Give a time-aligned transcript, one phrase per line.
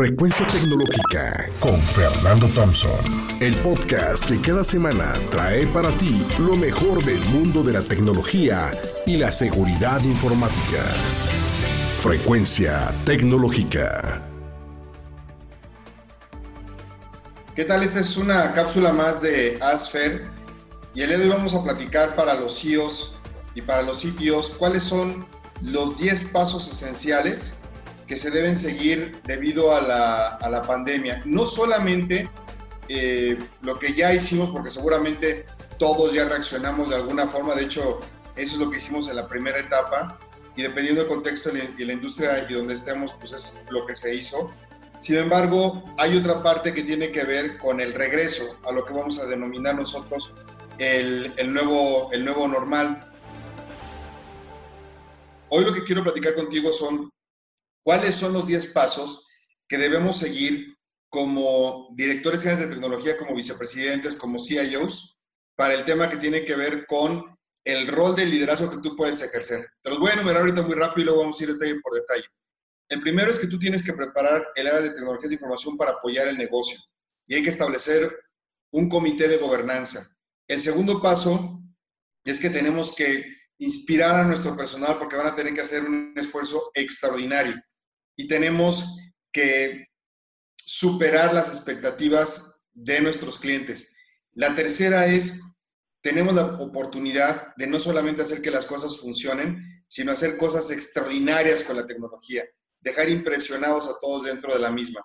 [0.00, 2.90] Frecuencia Tecnológica con Fernando Thompson.
[3.38, 8.70] El podcast que cada semana trae para ti lo mejor del mundo de la tecnología
[9.04, 10.82] y la seguridad informática.
[12.00, 14.26] Frecuencia Tecnológica.
[17.54, 17.82] ¿Qué tal?
[17.82, 20.30] Esta es una cápsula más de Asfer
[20.94, 23.18] y el día de hoy vamos a platicar para los CEOs
[23.54, 25.26] y para los CTOs cuáles son
[25.60, 27.59] los 10 pasos esenciales
[28.10, 31.22] que se deben seguir debido a la, pandemia.
[31.26, 32.28] No solamente
[32.88, 35.46] eh, lo que ya hicimos, porque seguramente
[35.78, 38.00] todos ya reaccionamos de alguna forma, de hecho,
[38.34, 40.18] eso es lo que hicimos en la primera etapa,
[40.56, 44.12] y dependiendo del contexto y la industria y donde estemos, pues es lo que se
[44.12, 44.50] hizo.
[44.98, 48.92] Sin embargo, hay otra parte que tiene que ver con el regreso a lo que
[48.92, 50.34] vamos a denominar nosotros
[50.78, 53.08] el, el nuevo, el nuevo normal.
[55.48, 57.08] Hoy lo que quiero platicar contigo son
[57.90, 59.26] ¿Cuáles son los 10 pasos
[59.68, 60.76] que debemos seguir
[61.08, 65.18] como directores generales de tecnología, como vicepresidentes, como CIOs,
[65.56, 69.20] para el tema que tiene que ver con el rol de liderazgo que tú puedes
[69.22, 69.66] ejercer?
[69.82, 71.94] Te los voy a enumerar ahorita muy rápido y luego vamos a ir detalle por
[71.94, 72.26] detalle.
[72.88, 75.90] El primero es que tú tienes que preparar el área de tecnologías de información para
[75.90, 76.78] apoyar el negocio
[77.26, 78.16] y hay que establecer
[78.70, 80.06] un comité de gobernanza.
[80.46, 81.60] El segundo paso
[82.24, 86.12] es que tenemos que inspirar a nuestro personal porque van a tener que hacer un
[86.16, 87.60] esfuerzo extraordinario
[88.20, 88.98] y tenemos
[89.32, 89.86] que
[90.56, 93.96] superar las expectativas de nuestros clientes.
[94.34, 95.40] La tercera es,
[96.02, 101.62] tenemos la oportunidad de no solamente hacer que las cosas funcionen, sino hacer cosas extraordinarias
[101.62, 102.44] con la tecnología,
[102.80, 105.02] dejar impresionados a todos dentro de la misma.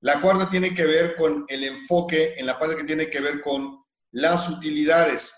[0.00, 3.40] La cuarta tiene que ver con el enfoque en la parte que tiene que ver
[3.40, 5.32] con las utilidades.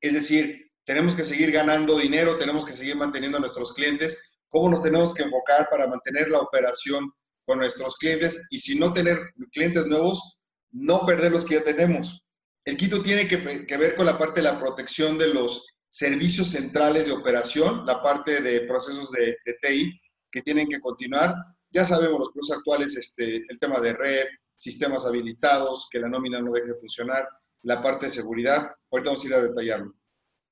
[0.00, 4.70] Es decir, tenemos que seguir ganando dinero, tenemos que seguir manteniendo a nuestros clientes, cómo
[4.70, 7.12] nos tenemos que enfocar para mantener la operación
[7.44, 9.18] con nuestros clientes y si no tener
[9.52, 10.40] clientes nuevos,
[10.72, 12.24] no perder los que ya tenemos.
[12.64, 17.06] El quito tiene que, ver con la parte de la protección de los servicios centrales
[17.06, 21.34] de operación, la parte de procesos de, TI que tienen que continuar.
[21.70, 26.40] Ya sabemos los procesos actuales, este, el tema de red, sistemas habilitados, que la nómina
[26.40, 27.28] no deje de funcionar,
[27.62, 28.68] la parte de seguridad.
[28.90, 29.94] Ahorita vamos a ir a detallarlo.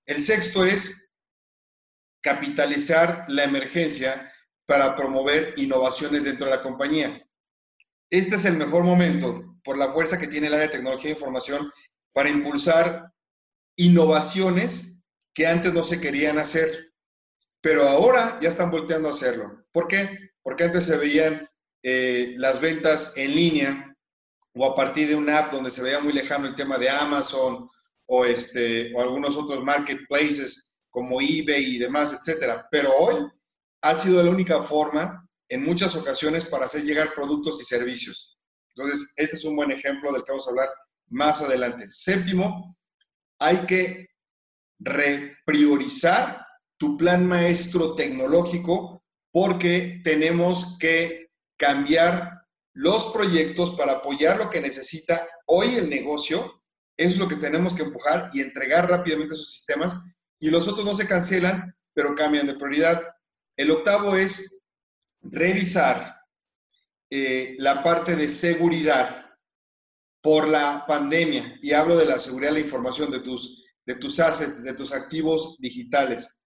[0.06, 1.03] El sexto es
[2.24, 4.32] capitalizar la emergencia
[4.66, 7.22] para promover innovaciones dentro de la compañía.
[8.10, 11.14] Este es el mejor momento, por la fuerza que tiene el área de tecnología e
[11.14, 11.70] información,
[12.14, 13.12] para impulsar
[13.76, 16.94] innovaciones que antes no se querían hacer,
[17.60, 19.66] pero ahora ya están volteando a hacerlo.
[19.70, 20.32] ¿Por qué?
[20.42, 21.46] Porque antes se veían
[21.82, 23.94] eh, las ventas en línea
[24.54, 27.68] o a partir de una app donde se veía muy lejano el tema de Amazon
[28.06, 32.68] o, este, o algunos otros marketplaces como eBay y demás, etcétera.
[32.70, 33.26] Pero hoy
[33.82, 38.38] ha sido la única forma en muchas ocasiones para hacer llegar productos y servicios.
[38.76, 40.68] Entonces, este es un buen ejemplo del que vamos a hablar
[41.08, 41.90] más adelante.
[41.90, 42.78] Séptimo,
[43.40, 44.06] hay que
[44.78, 46.46] repriorizar
[46.78, 49.02] tu plan maestro tecnológico
[49.32, 56.62] porque tenemos que cambiar los proyectos para apoyar lo que necesita hoy el negocio.
[56.96, 59.96] Eso es lo que tenemos que empujar y entregar rápidamente esos sistemas
[60.40, 63.02] y los otros no se cancelan, pero cambian de prioridad.
[63.56, 64.60] El octavo es
[65.22, 66.20] revisar
[67.10, 69.36] eh, la parte de seguridad
[70.22, 71.58] por la pandemia.
[71.62, 74.92] Y hablo de la seguridad de la información de tus, de tus assets, de tus
[74.92, 76.40] activos digitales.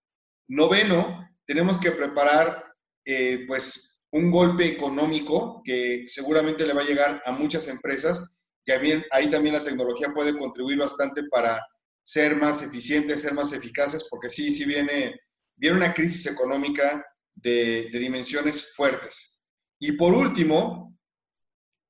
[0.48, 2.74] Noveno, tenemos que preparar
[3.04, 8.28] eh, pues un golpe económico que seguramente le va a llegar a muchas empresas.
[8.66, 8.72] Y
[9.12, 11.58] ahí también la tecnología puede contribuir bastante para
[12.08, 15.20] ser más eficientes, ser más eficaces, porque sí, sí viene,
[15.54, 19.42] viene una crisis económica de, dimensiones fuertes.
[19.78, 20.98] Y por último,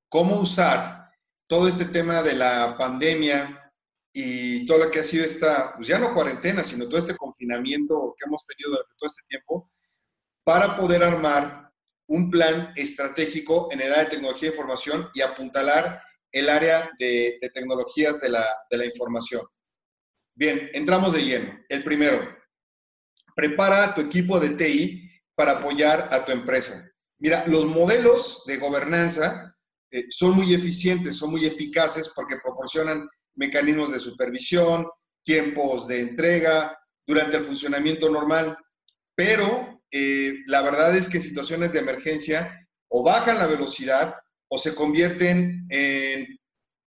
[0.08, 1.08] cómo usar
[1.46, 3.72] todo este tema de la pandemia
[4.12, 8.16] y todo lo que ha sido esta, pues ya no cuarentena, sino todo este confinamiento
[8.18, 9.70] que hemos tenido durante todo este tiempo,
[10.42, 11.72] para poder armar
[12.08, 17.38] un plan estratégico en el área de tecnología e información y apuntalar el área de,
[17.54, 19.42] tecnologías de la, de la información.
[20.38, 21.58] Bien, entramos de lleno.
[21.68, 22.20] El primero,
[23.34, 26.88] prepara a tu equipo de TI para apoyar a tu empresa.
[27.18, 29.56] Mira, los modelos de gobernanza
[29.90, 34.86] eh, son muy eficientes, son muy eficaces porque proporcionan mecanismos de supervisión,
[35.24, 38.56] tiempos de entrega durante el funcionamiento normal,
[39.16, 44.14] pero eh, la verdad es que en situaciones de emergencia o bajan la velocidad
[44.48, 46.38] o se convierten en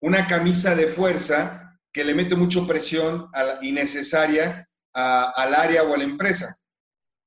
[0.02, 3.30] una camisa de fuerza que le mete mucha presión
[3.62, 6.56] innecesaria al área o a la empresa.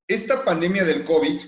[0.09, 1.41] Esta pandemia del COVID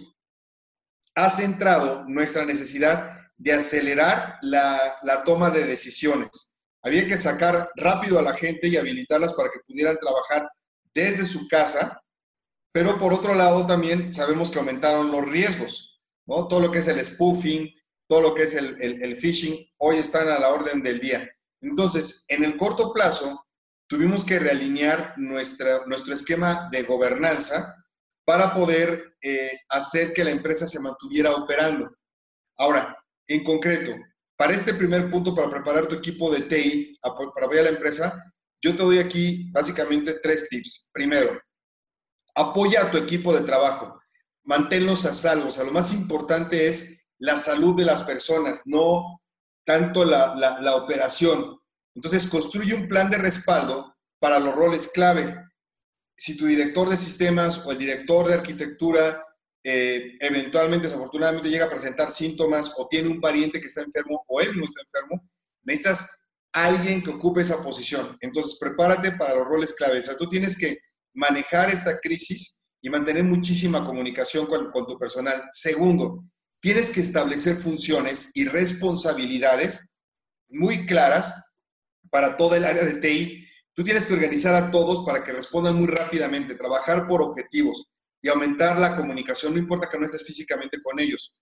[1.16, 6.54] ha centrado nuestra necesidad de acelerar la, la toma de decisiones.
[6.82, 10.48] Había que sacar rápido a la gente y habilitarlas para que pudieran trabajar
[10.94, 12.00] desde su casa,
[12.72, 16.46] pero por otro lado también sabemos que aumentaron los riesgos, ¿no?
[16.48, 17.72] Todo lo que es el spoofing,
[18.08, 21.30] todo lo que es el, el, phishing, hoy están a la orden del día.
[21.64, 23.46] Entonces, en el corto plazo,
[23.86, 27.74] tuvimos que realinear nuestra, nuestro esquema de gobernanza
[28.24, 31.90] para poder eh, hacer que la empresa se mantuviera operando.
[32.56, 32.96] Ahora,
[33.26, 33.94] en concreto,
[34.36, 38.32] para este primer punto, para preparar tu equipo de TI, para apoyar a la empresa,
[38.62, 40.90] yo te doy aquí básicamente tres tips.
[40.92, 41.40] Primero,
[42.34, 44.00] apoya a tu equipo de trabajo,
[44.42, 45.48] manténlos a salvo.
[45.48, 49.22] O sea, lo más importante es la salud de las personas, no
[49.64, 51.58] tanto la, la operación.
[51.94, 55.36] Entonces, construye un plan de respaldo para los roles clave.
[56.16, 59.24] Si tu director de sistemas o el director de arquitectura
[59.66, 64.40] eh, eventualmente, desafortunadamente, llega a presentar síntomas o tiene un pariente que está enfermo o
[64.40, 65.26] él no está enfermo,
[65.62, 66.18] necesitas
[66.52, 68.16] alguien que ocupe esa posición.
[68.20, 70.02] Entonces, prepárate para los roles clave.
[70.08, 70.78] O tú tienes que
[71.14, 75.44] manejar esta crisis y mantener muchísima comunicación con, con tu personal.
[75.50, 76.24] Segundo,
[76.64, 79.90] tienes que establecer funciones y responsabilidades
[80.48, 81.52] muy claras
[82.08, 83.46] para toda el área de TI.
[83.74, 87.84] Tú tienes que organizar a todos para que respondan muy rápidamente, trabajar por objetivos
[88.22, 91.36] y aumentar la comunicación, no importa que no estés físicamente con ellos.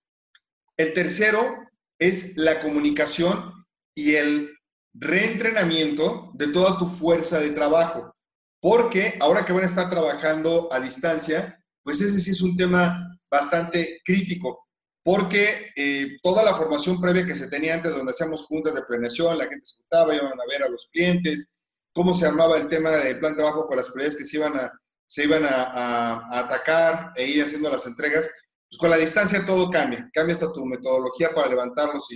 [0.75, 1.55] El tercero
[1.97, 3.53] es la comunicación
[3.95, 4.51] y el
[4.93, 8.13] reentrenamiento de toda tu fuerza de trabajo,
[8.59, 13.17] porque ahora que van a estar trabajando a distancia, pues ese sí es un tema
[13.31, 14.63] bastante crítico,
[15.03, 19.37] porque eh, toda la formación previa que se tenía antes, donde hacíamos juntas de planeación,
[19.37, 21.49] la gente se juntaba, iban a ver a los clientes,
[21.91, 24.57] cómo se armaba el tema del plan de trabajo con las prioridades que se iban
[24.57, 24.71] a,
[25.05, 28.29] se iban a, atacar e ir haciendo las entregas,
[28.69, 30.09] pues con la distancia todo cambia.
[30.13, 32.07] Cambia hasta tu metodología para levantar los,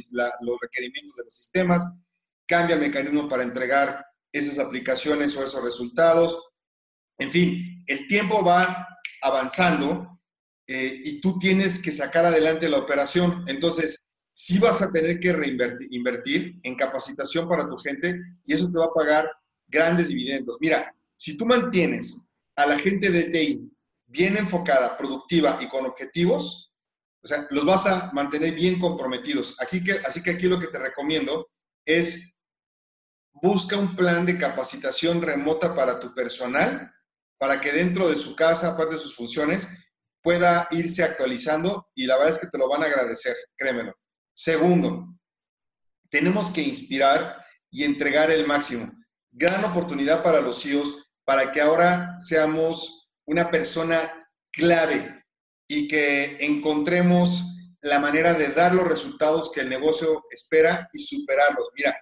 [0.42, 1.86] los requerimientos de los sistemas,
[2.48, 6.52] cambia el mecanismo para entregar esas aplicaciones o esos resultados.
[7.20, 8.88] En fin, el tiempo va
[9.22, 10.17] avanzando
[10.68, 13.46] eh, y tú tienes que sacar adelante la operación.
[13.48, 18.78] Entonces, sí vas a tener que reinvertir en capacitación para tu gente y eso te
[18.78, 19.32] va a pagar
[19.68, 20.58] grandes dividendos.
[20.60, 23.72] Mira, si tú mantienes a la gente de TI
[24.06, 26.72] bien enfocada, productiva y con objetivos,
[27.24, 29.60] o sea, los vas a mantener bien comprometidos.
[29.62, 31.50] Aquí que, así que aquí lo que te recomiendo
[31.86, 32.38] es
[33.42, 36.94] busca un plan de capacitación remota para tu personal,
[37.38, 39.68] para que dentro de su casa, aparte de sus funciones,
[40.22, 43.94] pueda irse actualizando y la verdad es que te lo van a agradecer, créemelo.
[44.34, 45.08] Segundo,
[46.10, 48.92] tenemos que inspirar y entregar el máximo.
[49.32, 55.26] Gran oportunidad para los CEOs para que ahora seamos una persona clave
[55.68, 57.44] y que encontremos
[57.82, 61.68] la manera de dar los resultados que el negocio espera y superarlos.
[61.76, 61.96] Mira,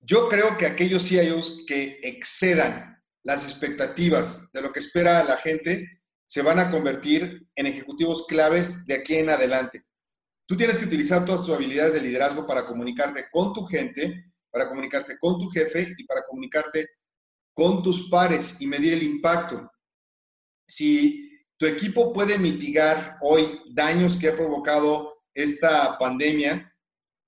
[0.00, 5.99] yo creo que aquellos CIOs que excedan las expectativas de lo que espera la gente
[6.30, 9.82] se van a convertir en ejecutivos claves de aquí en adelante.
[10.46, 14.68] Tú tienes que utilizar todas tus habilidades de liderazgo para comunicarte con tu gente, para
[14.68, 16.86] comunicarte con tu jefe y para comunicarte
[17.52, 19.72] con tus pares y medir el impacto.
[20.68, 21.28] Si
[21.58, 26.72] tu equipo puede mitigar hoy daños que ha provocado esta pandemia,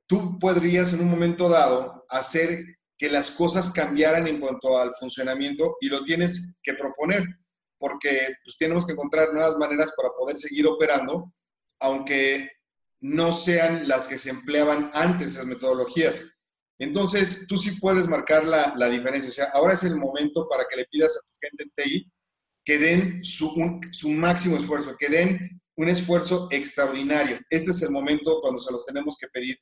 [0.06, 2.64] tú podrías en un momento dado hacer
[2.96, 7.24] que las cosas cambiaran en cuanto al funcionamiento y lo tienes que proponer,
[7.82, 11.34] porque pues, tenemos que encontrar nuevas maneras para poder seguir operando,
[11.80, 12.48] aunque
[13.00, 16.38] no sean las que se empleaban antes esas metodologías.
[16.78, 19.28] Entonces, tú sí puedes marcar la, diferencia.
[19.28, 22.12] O sea, ahora es el momento para que le pidas a tu gente en TI
[22.64, 27.40] que den su, su máximo esfuerzo, que den un esfuerzo extraordinario.
[27.50, 29.58] Este es el momento cuando se los tenemos que pedir.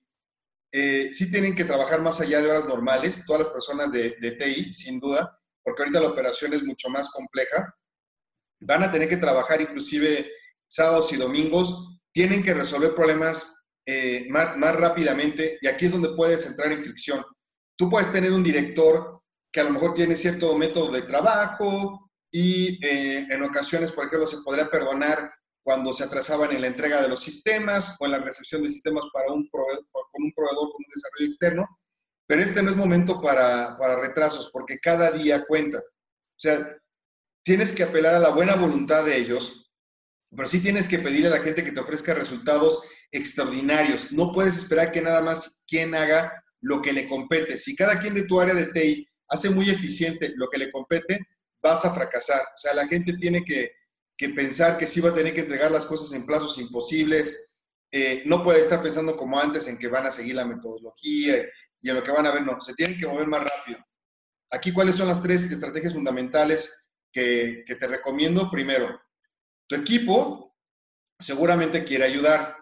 [0.73, 4.33] Eh, sí tienen que trabajar más allá de horas normales, todas las personas de, de
[4.33, 7.75] TI, sin duda, porque ahorita la operación es mucho más compleja.
[8.61, 10.31] Van a tener que trabajar inclusive
[10.67, 16.47] sábados y domingos, tienen que resolver problemas eh, más, rápidamente y aquí es donde puedes
[16.47, 17.25] entrar en fricción.
[17.77, 19.21] Tú puedes tener un director
[19.53, 24.27] que a lo mejor tiene cierto método de trabajo y eh, en ocasiones, por ejemplo,
[24.27, 28.19] se podría perdonar cuando se atrasaban en la entrega de los sistemas o en la
[28.19, 31.81] recepción de sistemas para un con un proveedor con un desarrollo externo,
[32.27, 35.79] pero este no es momento para, para retrasos porque cada día cuenta.
[35.79, 36.80] O sea,
[37.43, 39.71] tienes que apelar a la buena voluntad de ellos,
[40.35, 44.13] pero sí tienes que pedirle a la gente que te ofrezca resultados extraordinarios.
[44.13, 47.59] No puedes esperar que nada más quien haga lo que le compete.
[47.59, 51.21] Si cada quien de tu área de TI hace muy eficiente lo que le compete,
[51.63, 52.41] vas a fracasar.
[52.41, 53.73] O sea, la gente tiene que,
[54.35, 57.49] pensar que sí va a tener que entregar las cosas en plazos imposibles,
[57.91, 61.43] eh, no puede estar pensando como antes en que van a seguir la metodología
[61.81, 63.79] y en lo que van a ver, no, se tienen que mover más rápido.
[64.51, 66.80] Aquí, ¿cuáles son las tres estrategias fundamentales
[67.13, 68.51] que, te recomiendo?
[68.51, 69.01] Primero,
[69.67, 70.57] tu equipo
[71.19, 72.57] seguramente quiere ayudar,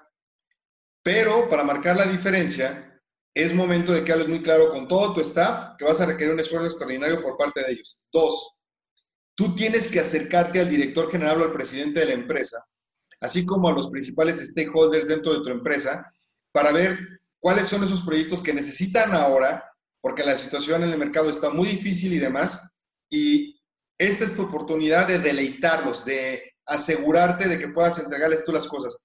[1.03, 3.03] pero para marcar la diferencia,
[3.35, 6.33] es momento de que hables muy claro con todo tu staff que vas a requerir
[6.33, 8.01] un esfuerzo extraordinario por parte de ellos.
[8.13, 8.57] Dos,
[9.35, 12.67] tú tienes que acercarte al director general o al presidente de la empresa,
[13.21, 16.13] así como a los principales stakeholders dentro de tu empresa,
[16.53, 16.99] para ver
[17.39, 19.65] cuáles son esos proyectos que necesitan ahora,
[20.01, 22.71] porque la situación en el mercado está muy difícil y demás,
[23.11, 23.58] y
[23.99, 28.99] esta es tu oportunidad de deleitarlos, de asegurarte de que puedas entregarles tú las cosas.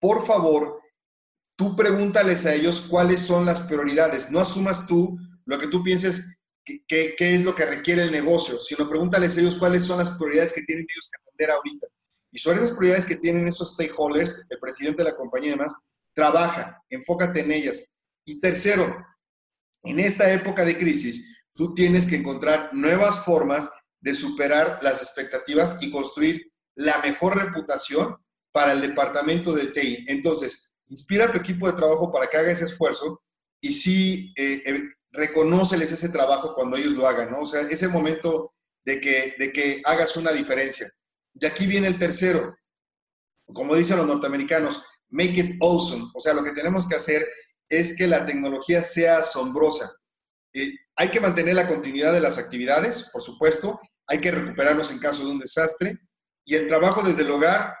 [0.00, 0.80] Por favor,
[1.56, 4.30] tú pregúntales a ellos cuáles son las prioridades.
[4.30, 8.88] No asumas tú lo que tú pienses qué es lo que requiere el negocio, sino
[8.88, 11.86] pregúntales a ellos cuáles son las prioridades que tienen ellos que atender ahorita.
[12.32, 15.74] Y sobre esas prioridades que tienen esos stakeholders, el presidente de la compañía y demás,
[16.12, 17.88] trabaja, enfócate en ellas.
[18.24, 18.96] Y tercero,
[19.84, 23.70] en esta época de crisis, tú tienes que encontrar nuevas formas
[24.06, 28.16] de superar las expectativas y construir la mejor reputación
[28.52, 30.04] para el departamento de TI.
[30.06, 33.20] Entonces, inspira a tu equipo de trabajo para que haga ese esfuerzo
[33.60, 37.40] y sí eh, eh, reconóceles ese trabajo cuando ellos lo hagan, ¿no?
[37.40, 40.88] O sea, ese momento de que, de que hagas una diferencia.
[41.34, 42.56] Y aquí viene el tercero.
[43.52, 46.12] Como dicen los norteamericanos, make it awesome.
[46.14, 47.28] O sea, lo que tenemos que hacer
[47.68, 49.90] es que la tecnología sea asombrosa.
[50.54, 53.80] Eh, hay que mantener la continuidad de las actividades, por supuesto.
[54.06, 55.98] Hay que recuperarnos en caso de un desastre
[56.44, 57.74] y el trabajo desde el hogar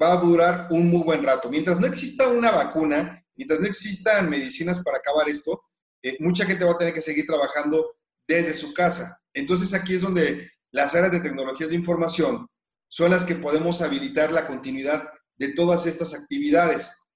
[0.00, 1.50] va a durar un muy buen rato.
[1.50, 5.62] Mientras no exista una vacuna, mientras no existan medicinas para acabar esto,
[6.02, 9.18] eh, mucha gente va a tener que seguir trabajando desde su casa.
[9.32, 12.48] Entonces aquí es donde las áreas de tecnologías de información
[12.88, 17.06] son las que podemos habilitar la continuidad de todas estas actividades.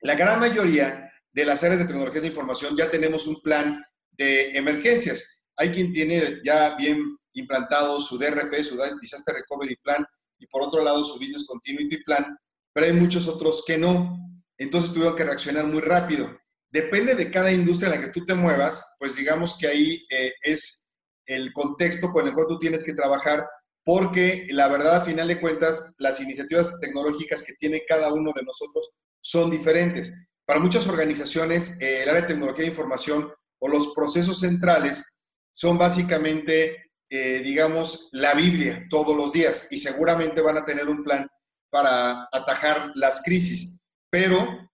[0.00, 4.50] La gran mayoría de las áreas de tecnologías de información ya tenemos un plan de
[4.56, 5.42] emergencias.
[5.56, 10.04] Hay quien tiene ya bien implantado su DRP, su Disaster Recovery Plan,
[10.38, 12.36] y por otro lado su Business Continuity Plan,
[12.72, 14.16] pero hay muchos otros que no.
[14.56, 16.38] Entonces tuvieron que reaccionar muy rápido.
[16.70, 20.32] Depende de cada industria en la que tú te muevas, pues digamos que ahí eh,
[20.42, 20.86] es
[21.26, 23.46] el contexto con el cual tú tienes que trabajar,
[23.84, 28.42] porque la verdad, a final de cuentas, las iniciativas tecnológicas que tiene cada uno de
[28.42, 28.90] nosotros
[29.20, 30.12] son diferentes.
[30.44, 35.16] Para muchas organizaciones, eh, el área de tecnología de información o los procesos centrales
[35.52, 41.02] son básicamente eh, digamos, la Biblia todos los días y seguramente van a tener un
[41.02, 41.26] plan
[41.70, 43.78] para atajar las crisis.
[44.10, 44.70] Pero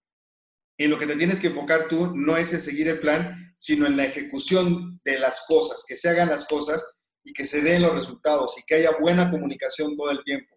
[0.79, 3.87] en lo que te tienes que enfocar tú no es en seguir el plan, sino
[3.87, 7.83] en la ejecución de las cosas, que se hagan las cosas y que se den
[7.83, 10.55] los resultados y que haya buena comunicación todo el tiempo.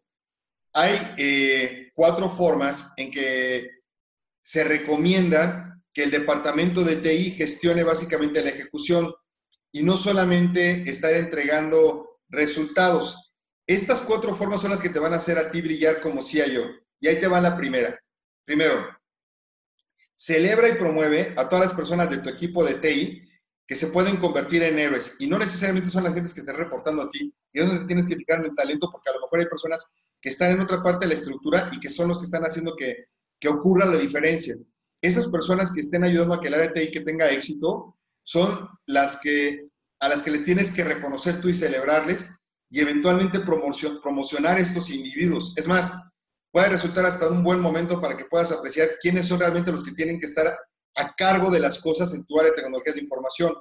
[0.73, 3.69] Hay eh, cuatro formas en que
[4.41, 9.13] se recomienda que el departamento de TI gestione básicamente la ejecución
[9.77, 13.35] y no solamente estar entregando resultados.
[13.67, 16.65] Estas cuatro formas son las que te van a hacer a ti brillar como CIO.
[16.99, 17.99] Y ahí te va la primera.
[18.43, 18.73] Primero,
[20.15, 23.21] celebra y promueve a todas las personas de tu equipo de TI
[23.67, 25.17] que se pueden convertir en héroes.
[25.19, 27.31] Y no necesariamente son las gentes que estén reportando a ti.
[27.53, 30.29] Y eso te tienes que fijar el talento porque a lo mejor hay personas que
[30.29, 33.09] están en otra parte de la estructura y que son los que están haciendo que,
[33.39, 34.57] que ocurra la diferencia.
[35.03, 37.96] Esas personas que estén ayudando a que el área de TI que tenga éxito
[38.27, 39.69] son las que,
[40.01, 42.35] a las que les tienes que reconocer tú y celebrarles
[42.69, 45.53] y eventualmente promocionar estos individuos.
[45.55, 45.93] Es más,
[46.51, 49.93] puede resultar hasta un buen momento para que puedas apreciar quiénes son realmente los que
[49.93, 50.45] tienen que estar
[50.97, 53.55] a cargo de las cosas en tu área de tecnologías de información.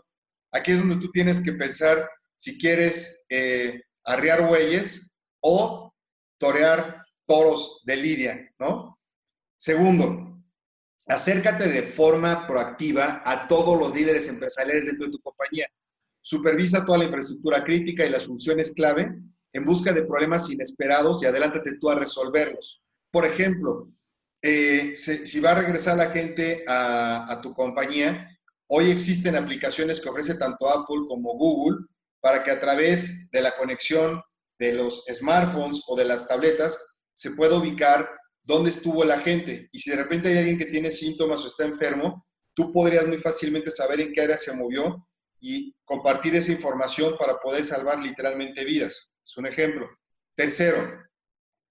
[0.52, 5.92] Aquí es donde tú tienes que pensar si quieres eh, arriar bueyes o
[6.40, 8.98] torear toros de lidia, ¿no?
[9.56, 10.35] Segundo,
[11.06, 15.66] acércate de forma proactiva a todos los líderes empresariales dentro de tu compañía.
[16.20, 19.16] Supervisa toda la infraestructura crítica y las funciones clave
[19.52, 22.82] en busca de problemas inesperados y adelántate tú a resolverlos.
[23.10, 23.88] Por ejemplo,
[24.42, 28.36] eh, si, va a regresar la gente a, a tu compañía,
[28.68, 31.86] hoy existen aplicaciones que ofrece tanto Apple como Google
[32.20, 34.20] para que a través de la conexión
[34.58, 38.08] de los smartphones o de las tabletas se pueda ubicar
[38.46, 39.68] dónde estuvo la gente.
[39.72, 43.18] Y si de repente hay alguien que tiene síntomas o está enfermo, tú podrías muy
[43.18, 45.06] fácilmente saber en qué área se movió
[45.40, 49.14] y compartir esa información para poder salvar literalmente vidas.
[49.24, 49.86] Es un ejemplo.
[50.36, 51.02] Tercero,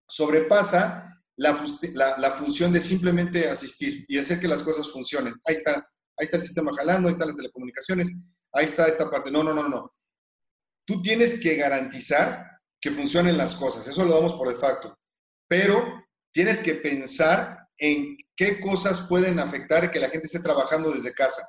[0.07, 5.33] sobrepasa la, la, función de simplemente asistir y hacer que las cosas funcionen.
[5.45, 5.75] Ahí está,
[6.17, 8.09] ahí está el sistema jalando, ahí están las telecomunicaciones,
[8.53, 9.31] ahí está esta parte.
[9.31, 9.93] No, no, no, no.
[10.85, 12.45] Tú tienes que garantizar
[12.79, 13.87] que funcionen las cosas.
[13.87, 14.95] Eso lo damos por de facto.
[15.47, 16.04] Pero
[16.35, 21.47] tienes que pensar en qué cosas pueden afectar que la gente esté trabajando desde casa.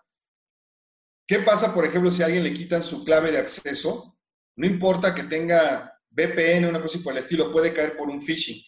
[1.26, 4.16] ¿Qué pasa, por ejemplo, si a alguien le quitan su clave de acceso?
[4.54, 8.62] No importa que tenga VPN una cosa por el estilo, puede caer por un phishing.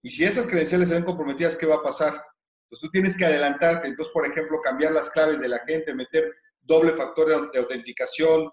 [0.00, 2.22] Y si esas credenciales se ven comprometidas, ¿qué va a pasar?
[2.68, 3.88] Pues tú tienes que adelantarte.
[3.88, 8.48] Entonces, por ejemplo, cambiar las claves de la gente, meter doble factor de, autenticación,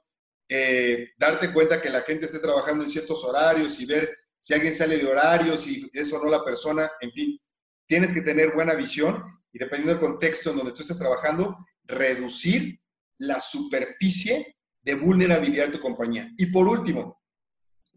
[0.49, 4.73] eh, darte cuenta que la gente esté trabajando en ciertos horarios y ver si alguien
[4.73, 7.39] sale de horarios, si es o no la persona, en fin,
[7.87, 12.81] tienes que tener buena visión y dependiendo del contexto en donde tú estés trabajando, reducir
[13.19, 16.31] la superficie de vulnerabilidad de tu compañía.
[16.37, 17.21] Y por último,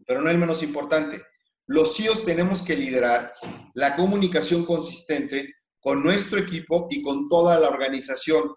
[0.05, 1.21] pero no el menos importante,
[1.65, 3.33] los CEOs tenemos que liderar
[3.73, 8.53] la comunicación consistente con nuestro equipo y con toda la organización.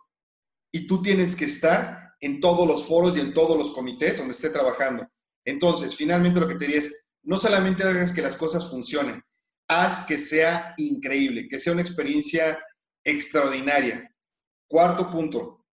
[0.70, 4.34] Y tú tienes que estar en todos los foros y en todos los comités donde
[4.34, 5.08] esté trabajando.
[5.46, 9.22] Entonces, finalmente lo que te diría es, no solamente hagas que las cosas funcionen,
[9.68, 12.58] haz que sea increíble, que sea una experiencia
[13.04, 14.14] extraordinaria.
[14.66, 15.66] Cuarto punto,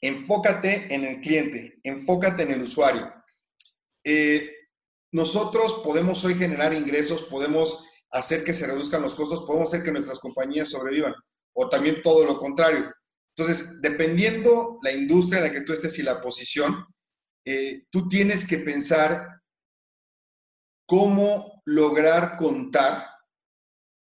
[0.00, 3.12] enfócate en el cliente, enfócate en el usuario.
[4.04, 4.54] Eh,
[5.12, 9.92] nosotros podemos hoy generar ingresos, podemos hacer que se reduzcan los costos, podemos hacer que
[9.92, 11.14] nuestras compañías sobrevivan,
[11.54, 12.92] o también todo lo contrario.
[13.36, 16.84] Entonces, dependiendo la industria en la que tú estés y la posición,
[17.44, 19.37] eh, tú tienes que pensar
[20.88, 23.06] cómo lograr contar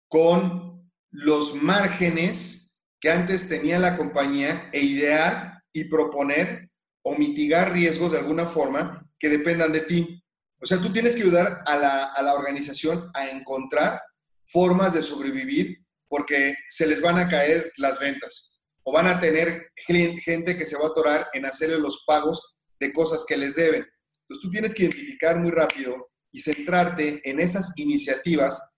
[0.06, 6.70] con los márgenes que antes tenía la compañía e idear y proponer
[7.02, 10.22] o mitigar riesgos de alguna forma que dependan de ti.
[10.60, 14.02] O sea, tú tienes que ayudar a la, a la organización a encontrar
[14.44, 19.72] formas de sobrevivir porque se les van a caer las ventas o van a tener
[19.86, 23.86] gente que se va a atorar en hacerle los pagos de cosas que les deben.
[24.22, 28.70] Entonces tú tienes que identificar muy rápido y centrarte en esas iniciativas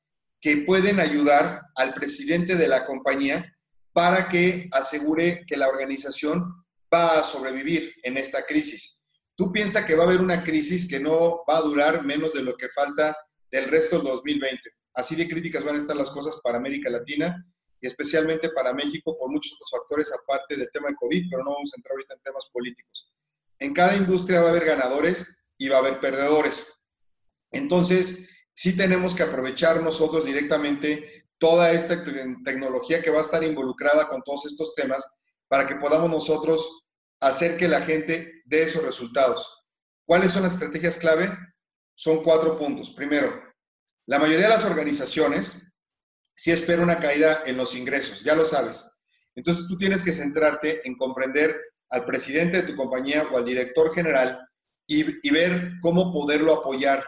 [0.42, 3.50] que pueden ayudar al presidente de la compañía
[3.94, 9.02] para que asegure que la organización va a sobrevivir en esta crisis.
[9.34, 12.42] Tú piensas que va a haber una crisis que no va a durar menos de
[12.42, 13.16] lo que falta
[13.50, 14.60] del resto del 2020.
[14.92, 17.42] Así de críticas van a estar las cosas para América Latina
[17.80, 21.54] y especialmente para México por muchos otros factores aparte del tema de COVID, pero no
[21.54, 23.10] vamos a entrar ahorita en temas políticos.
[23.58, 26.76] En cada industria va a haber ganadores y va a haber perdedores.
[27.56, 32.02] Entonces, sí tenemos que aprovechar nosotros directamente toda esta
[32.44, 35.04] tecnología que va a estar involucrada con todos estos temas
[35.48, 36.86] para que podamos nosotros
[37.20, 39.64] hacer que la gente dé esos resultados.
[40.06, 41.30] ¿Cuáles son las estrategias clave?
[41.94, 42.90] Son cuatro puntos.
[42.90, 43.42] Primero,
[44.06, 45.72] la mayoría de las organizaciones
[46.34, 48.90] sí espera una caída en los ingresos, ya lo sabes.
[49.34, 53.94] Entonces tú tienes que centrarte en comprender al presidente de tu compañía o al director
[53.94, 54.46] general
[54.86, 57.04] y, y ver cómo poderlo apoyar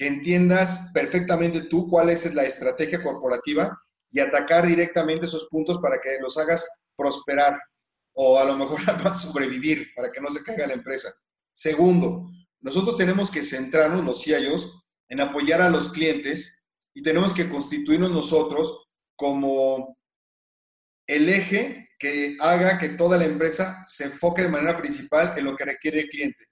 [0.00, 3.78] que entiendas perfectamente tú cuál es la estrategia corporativa
[4.10, 7.60] y atacar directamente esos puntos para que los hagas prosperar
[8.14, 8.80] o a lo mejor
[9.14, 11.10] sobrevivir para que no se caiga la empresa.
[11.52, 17.50] Segundo, nosotros tenemos que centrarnos, los CIOs, en apoyar a los clientes y tenemos que
[17.50, 19.98] constituirnos nosotros como
[21.06, 25.54] el eje que haga que toda la empresa se enfoque de manera principal en lo
[25.54, 26.46] que requiere el cliente.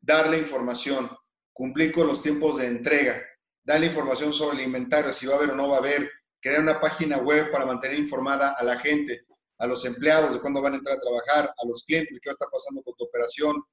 [0.00, 1.10] Darle información,
[1.54, 3.22] cumplir con los tiempos de entrega,
[3.62, 6.60] darle información sobre el inventario, si va a haber o no va a haber, crear
[6.60, 9.24] una página web para mantener informada a la gente,
[9.56, 12.28] a los empleados de cuándo van a entrar a trabajar, a los clientes de qué
[12.28, 13.64] va a estar pasando con tu operación,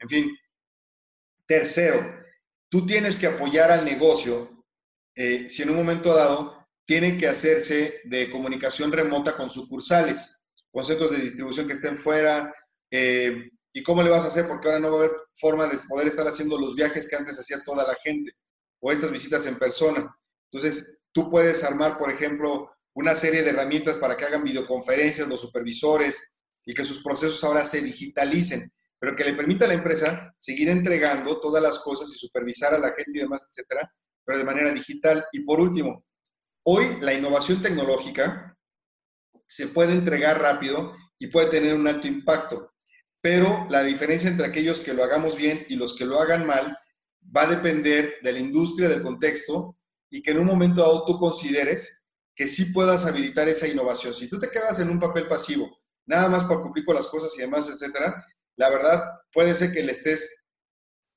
[0.00, 0.38] en fin.
[1.46, 1.98] Tercero,
[2.68, 4.58] tú tienes que apoyar al negocio
[5.14, 10.84] eh, si en un momento dado tiene que hacerse de comunicación remota con sucursales, con
[10.84, 12.52] centros de distribución que estén fuera,
[12.90, 14.48] eh, ¿Y cómo le vas a hacer?
[14.48, 17.38] Porque ahora no va a haber forma de poder estar haciendo los viajes que antes
[17.38, 18.32] hacía toda la gente
[18.80, 20.18] o estas visitas en persona.
[20.50, 25.40] Entonces, tú puedes armar, por ejemplo, una serie de herramientas para que hagan videoconferencias los
[25.40, 26.32] supervisores
[26.66, 30.70] y que sus procesos ahora se digitalicen, pero que le permita a la empresa seguir
[30.70, 34.72] entregando todas las cosas y supervisar a la gente y demás, etcétera, pero de manera
[34.72, 35.24] digital.
[35.30, 36.04] Y por último,
[36.64, 38.58] hoy la innovación tecnológica
[39.46, 42.72] se puede entregar rápido y puede tener un alto impacto
[43.20, 46.78] pero la diferencia entre aquellos que lo hagamos bien y los que lo hagan mal
[47.36, 49.76] va a depender de la industria, del contexto
[50.10, 54.14] y que en un momento dado tú consideres que sí puedas habilitar esa innovación.
[54.14, 57.32] Si tú te quedas en un papel pasivo, nada más para cumplir con las cosas
[57.36, 58.24] y demás, etcétera,
[58.56, 59.02] la verdad
[59.32, 60.44] puede ser que le estés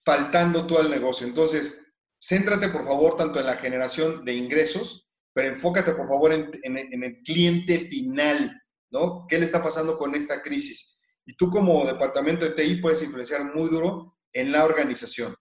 [0.04, 1.28] faltando tú al negocio.
[1.28, 6.52] Entonces, céntrate por favor tanto en la generación de ingresos, pero enfócate por favor en,
[6.64, 8.60] en el cliente final,
[8.90, 9.26] ¿no?
[9.30, 10.91] ¿Qué le está pasando con esta crisis?
[11.26, 15.36] Y tú como departamento de TI puedes influenciar muy duro en la organización.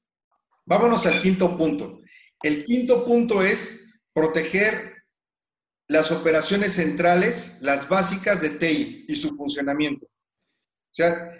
[0.67, 2.01] Vámonos al quinto punto.
[2.43, 4.95] El quinto punto es proteger
[5.89, 10.07] las operaciones centrales, las básicas de TI y su funcionamiento.
[10.07, 11.37] O sea,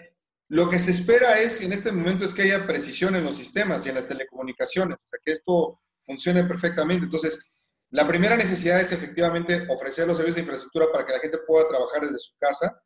[0.49, 3.85] lo que se espera es, en este momento, es que haya precisión en los sistemas
[3.85, 7.05] y en las telecomunicaciones, o sea, que esto funcione perfectamente.
[7.05, 7.45] Entonces,
[7.91, 11.69] la primera necesidad es efectivamente ofrecer los servicios de infraestructura para que la gente pueda
[11.69, 12.81] trabajar desde su casa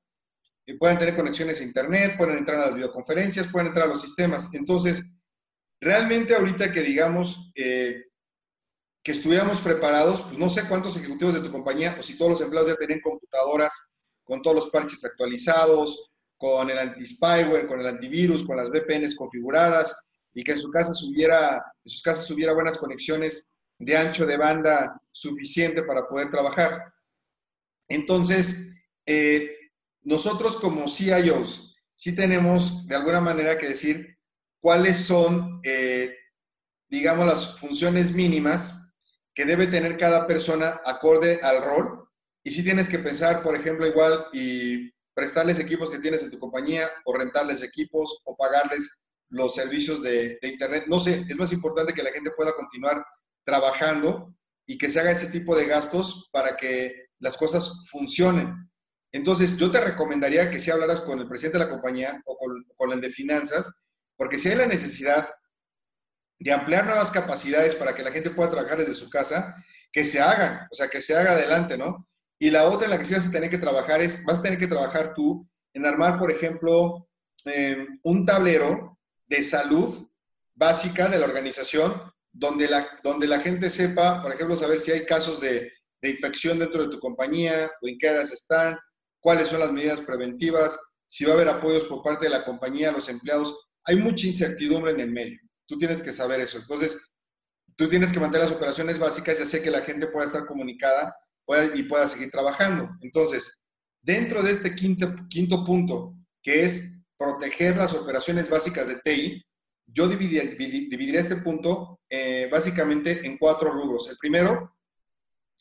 [0.66, 4.02] y puedan tener conexiones a Internet, pueden entrar a las videoconferencias, pueden entrar a los
[4.02, 4.54] sistemas.
[4.54, 5.06] Entonces,
[5.80, 8.06] realmente ahorita que digamos eh,
[9.04, 12.42] que estuviéramos preparados, pues no sé cuántos ejecutivos de tu compañía o si todos los
[12.42, 13.90] empleados ya tenían computadoras
[14.24, 19.96] con todos los parches actualizados, con el anti-spyware, con el antivirus, con las VPNs configuradas
[20.34, 23.48] y que en, su casa subiera, en sus casas hubiera buenas conexiones
[23.78, 26.92] de ancho de banda suficiente para poder trabajar.
[27.88, 28.74] Entonces,
[29.06, 29.65] eh,
[30.06, 34.18] nosotros como CIOs sí tenemos de alguna manera que decir
[34.62, 36.16] cuáles son, eh,
[36.90, 38.94] digamos, las funciones mínimas
[39.34, 42.10] que debe tener cada persona acorde al rol.
[42.44, 46.40] Y sí tienes que pensar, por ejemplo, igual y prestarles equipos que tienes en tu
[46.40, 50.86] compañía o rentarles equipos o pagarles los servicios de, Internet.
[50.88, 53.04] No sé, es más importante que la gente pueda continuar
[53.44, 54.36] trabajando
[54.68, 58.70] y que se haga ese tipo de gastos para que las cosas funcionen.
[59.16, 62.38] Entonces, yo te recomendaría que si hablaras con el presidente de la compañía o
[62.76, 63.72] con, el de finanzas,
[64.18, 65.30] porque si hay la necesidad
[66.38, 69.56] de ampliar nuevas capacidades para que la gente pueda trabajar desde su casa,
[69.90, 72.10] que se haga, o sea, que se haga adelante, ¿no?
[72.38, 74.42] Y la otra en la que sí vas a tener que trabajar es, vas a
[74.42, 77.08] tener que trabajar tú en armar, por ejemplo,
[77.46, 80.10] em, un tablero de salud
[80.54, 81.94] básica de la organización
[82.34, 86.60] donde la, donde la gente sepa, por ejemplo, saber si hay casos de, de infección
[86.60, 88.78] dentro de tu compañía o en qué áreas están,
[89.26, 92.90] cuáles son las medidas preventivas, si va a haber apoyos por parte de la compañía
[92.90, 93.70] a los empleados.
[93.84, 95.40] Hay mucha incertidumbre en el medio.
[95.66, 96.60] Tú tienes que saber eso.
[96.60, 97.12] Entonces,
[97.76, 101.16] tú tienes que mantener las operaciones básicas, ya sé que la gente pueda estar comunicada
[101.74, 102.88] y pueda seguir trabajando.
[103.02, 103.64] Entonces,
[104.00, 109.44] dentro de este quinto, quinto punto, que es proteger las operaciones básicas de TI,
[109.88, 114.08] yo dividiría, este punto eh, básicamente en cuatro rubros.
[114.08, 114.78] El primero,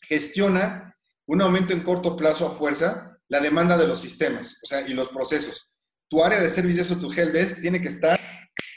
[0.03, 4.87] gestiona un aumento en corto plazo a fuerza la demanda de los sistemas, o sea,
[4.87, 5.73] y los procesos.
[6.09, 8.19] Tu área de servicio, tu helpdesk, tiene que estar,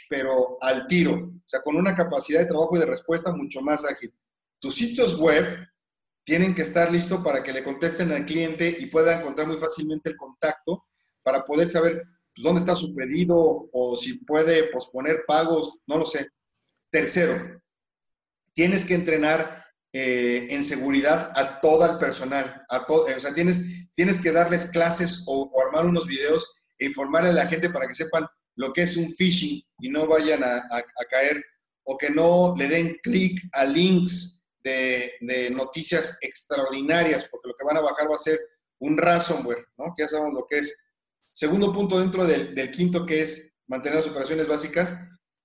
[0.10, 3.86] pero al tiro, o sea, con una capacidad de trabajo y de respuesta mucho más
[3.86, 4.14] ágil.
[4.60, 5.68] Tus sitios web
[6.24, 10.10] tienen que estar listos para que le contesten al cliente y pueda encontrar muy fácilmente
[10.10, 10.86] el contacto
[11.24, 12.04] para poder saber
[12.36, 16.30] pues, dónde está su pedido o si puede posponer pagos, no lo sé.
[16.90, 17.62] Tercero,
[18.54, 23.62] tienes que entrenar eh, en seguridad a todo el personal, a todo, o sea, tienes,
[23.98, 27.96] tienes que darles clases o, armar unos videos e informarle a la gente para que
[27.96, 30.62] sepan lo que es un phishing y no vayan a,
[31.10, 31.44] caer
[31.84, 37.78] o que no le den clic a links de, noticias extraordinarias, porque lo que van
[37.78, 38.40] a bajar va a ser
[38.80, 39.96] un ransomware, ¿no?
[39.96, 40.78] Que ya sabemos lo que es.
[41.32, 44.96] Segundo punto dentro del, quinto, que es mantener las operaciones básicas,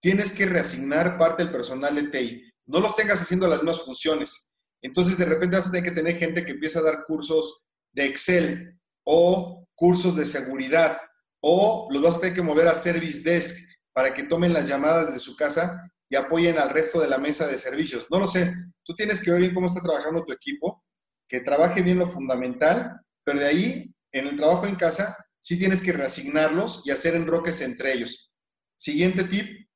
[0.01, 2.53] tienes que reasignar parte del personal de TI.
[2.67, 4.53] No los tengas haciendo las mismas funciones.
[4.83, 8.07] Entonces, de repente vas a tener que tener gente que empieza a dar cursos de
[8.07, 10.99] Excel o cursos de seguridad
[11.41, 13.57] o los vas a tener que mover a Service Desk
[13.93, 17.47] para que tomen las llamadas de su casa y apoyen al resto de la mesa
[17.47, 18.07] de servicios.
[18.11, 20.85] No lo sé, tú tienes que ver bien cómo está trabajando tu equipo,
[21.29, 25.83] que trabaje bien lo fundamental, pero de ahí, en el trabajo en casa, sí tienes
[25.83, 28.31] que reasignarlos y hacer enroques entre ellos.
[28.77, 29.69] Siguiente tip,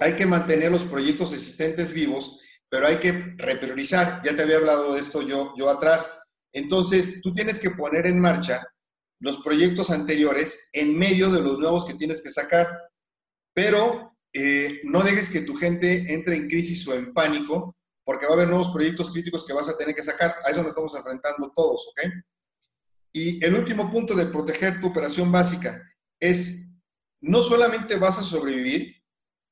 [0.00, 4.20] hay que mantener los proyectos existentes vivos, pero hay que repriorizar.
[4.24, 6.22] Ya te había hablado de esto yo, yo atrás.
[6.52, 8.66] Entonces, tú tienes que poner en marcha
[9.20, 12.66] los proyectos anteriores en medio de los nuevos que tienes que sacar.
[13.54, 18.32] Pero eh, no dejes que tu gente entre en crisis o en pánico, porque va
[18.32, 20.34] a haber nuevos proyectos críticos que vas a tener que sacar.
[20.44, 22.12] A eso nos estamos enfrentando todos, ¿ok?
[23.12, 25.82] Y el último punto de proteger tu operación básica
[26.20, 26.74] es,
[27.20, 28.94] no solamente vas a sobrevivir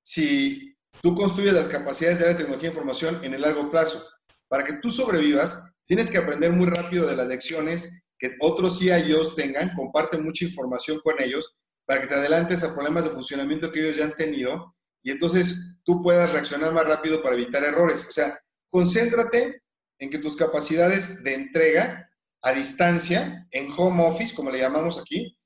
[0.04, 4.06] si tú construyes las capacidades de la tecnología e información en el largo plazo.
[4.48, 9.34] Para que tú sobrevivas, tienes que aprender muy rápido de las lecciones que otros CIOs
[9.34, 13.80] tengan, comparte mucha información con ellos para que te adelantes a problemas de funcionamiento que
[13.80, 18.06] ellos ya han tenido y entonces tú puedas reaccionar más rápido para evitar errores.
[18.08, 19.62] O sea, concéntrate
[19.98, 22.10] en que tus capacidades de entrega
[22.42, 25.38] a distancia, en home office, como le llamamos aquí,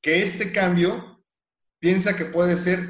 [0.00, 1.22] que este cambio
[1.78, 2.80] piensa que puede ser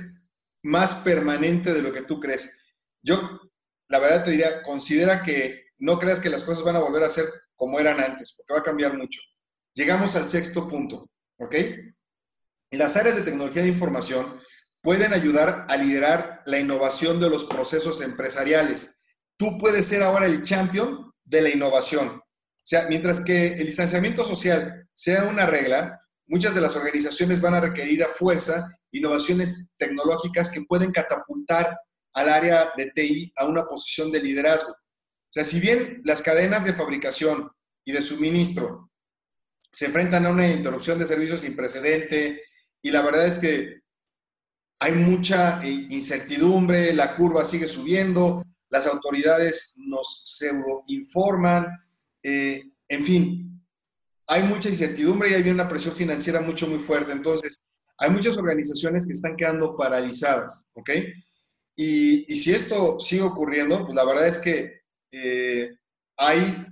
[0.63, 2.57] más permanente de lo que tú crees.
[3.03, 3.41] Yo,
[3.89, 7.11] la verdad te diría, considera que no creas que las cosas van a volver a
[7.11, 9.21] ser como eran antes, porque va a cambiar mucho.
[9.75, 11.55] Llegamos al sexto punto, ¿ok?
[12.71, 14.41] Las áreas de tecnología de información
[14.81, 19.01] pueden ayudar a liderar la innovación de los procesos empresariales.
[19.37, 22.21] Tú puedes ser ahora el champion de la innovación.
[22.63, 27.61] sea, mientras que el distanciamiento social sea una regla, muchas de las organizaciones van a
[27.61, 31.79] requerir a fuerza innovaciones tecnológicas que pueden catapultar
[32.15, 34.75] al área de TI a una posición de liderazgo.
[35.37, 37.53] Sea, si bien las cadenas de fabricación
[37.85, 38.91] y de suministro
[39.71, 42.43] se enfrentan a una interrupción de servicios sin precedente
[42.81, 43.83] y la verdad es que
[44.79, 51.67] hay mucha eh, incertidumbre, la curva sigue subiendo, las autoridades nos pseudo informan,
[52.23, 53.63] eh, en fin,
[54.29, 57.13] hay mucha incertidumbre y hay una presión financiera mucho, muy fuerte.
[57.13, 57.63] Entonces,
[57.99, 60.91] hay muchas organizaciones que están quedando paralizadas, ¿ok?
[61.77, 65.71] Y, si esto sigue ocurriendo, pues la verdad es que eh,
[66.17, 66.67] hay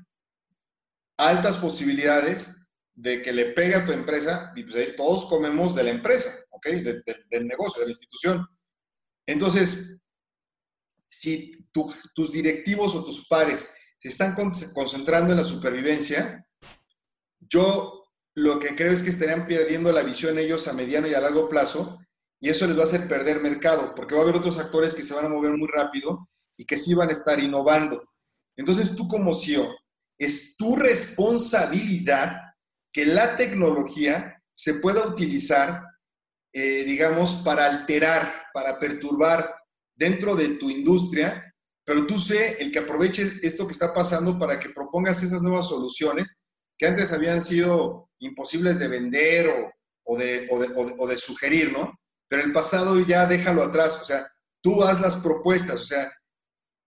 [1.16, 5.82] altas posibilidades de que le pegue a tu empresa y pues ahí todos comemos de
[5.82, 6.66] la empresa, ¿ok?
[6.68, 8.46] del negocio, de la institución.
[9.26, 9.98] Entonces,
[11.06, 16.46] si tus directivos o tus pares se están concentrando en la supervivencia,
[17.40, 21.20] yo lo que creo es que estarían perdiendo la visión ellos a mediano y a
[21.20, 21.98] largo plazo
[22.40, 25.02] y eso les va a hacer perder mercado, porque va a haber otros actores que
[25.02, 28.02] se van a mover muy rápido y que sí van a estar innovando.
[28.56, 29.74] Entonces tú como CEO,
[30.18, 32.40] es tu responsabilidad
[32.92, 35.82] que la tecnología se pueda utilizar,
[36.52, 39.54] eh, digamos, para alterar, para perturbar
[39.96, 41.52] dentro de tu industria,
[41.84, 45.68] pero tú sé el que aproveches esto que está pasando para que propongas esas nuevas
[45.68, 46.38] soluciones
[46.78, 49.48] que antes habían sido imposibles de vender
[50.04, 51.92] o, de, o de, sugerir, ¿no?
[52.28, 54.26] Pero el pasado ya déjalo atrás, o sea,
[54.62, 56.10] tú haz las propuestas, o sea,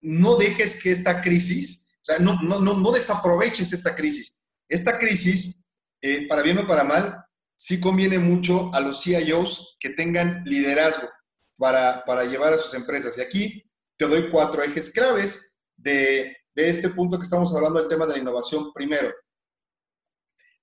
[0.01, 4.39] no dejes que esta crisis, o sea, no, no, no, desaproveches esta crisis.
[4.69, 5.63] Esta crisis,
[6.01, 11.09] eh, para bien o para mal, sí conviene mucho a los CIOs que tengan liderazgo
[11.57, 13.17] para, para llevar a sus empresas.
[13.17, 13.63] Y aquí
[13.97, 18.13] te doy cuatro ejes claves de, de este punto que estamos hablando del tema de
[18.13, 18.71] la innovación.
[18.73, 19.11] Primero,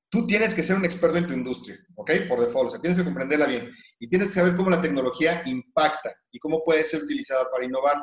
[0.09, 2.11] tú tienes que ser un experto en tu industria, ¿ok?
[2.29, 5.43] Por default, o sea, tienes que comprenderla bien y tienes que saber cómo la tecnología
[5.47, 8.01] impacta y cómo puede ser utilizada para innovar.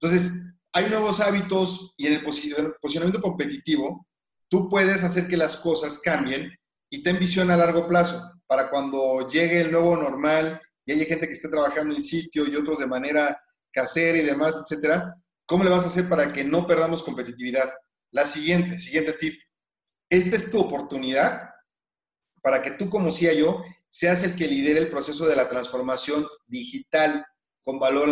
[0.00, 4.06] Entonces, hay nuevos hábitos y en el posicionamiento competitivo,
[4.48, 6.56] tú puedes hacer que las cosas cambien
[6.88, 11.26] y ten visión a largo plazo para cuando llegue el nuevo normal y haya gente
[11.26, 13.40] que esté trabajando en sitio y otros de manera
[13.72, 15.14] casera y demás, etcétera,
[15.44, 17.72] ¿cómo le vas a hacer para que no perdamos competitividad?
[18.12, 19.34] La siguiente, siguiente tip
[20.08, 21.50] esta es tu oportunidad
[22.40, 27.26] para que tú como CIO seas el que lidere el proceso de la transformación digital
[27.64, 28.08] con valor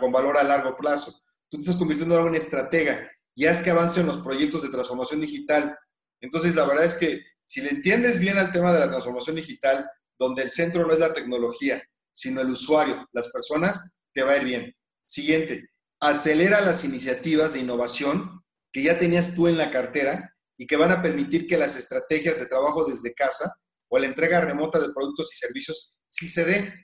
[0.00, 1.22] con valor a largo plazo.
[1.50, 4.68] Tú te estás convirtiendo en un estratega y haz que avance en los proyectos de
[4.68, 5.78] transformación digital.
[6.20, 9.88] Entonces, la verdad es que si le entiendes bien al tema de la transformación digital,
[10.18, 11.82] donde el centro no es la tecnología,
[12.12, 14.74] sino el usuario, las personas, te va a ir bien.
[15.06, 20.76] Siguiente, acelera las iniciativas de innovación que ya tenías tú en la cartera y que
[20.76, 23.54] van a permitir que las estrategias de trabajo desde casa
[23.88, 26.74] o la entrega remota de productos y servicios sí se den.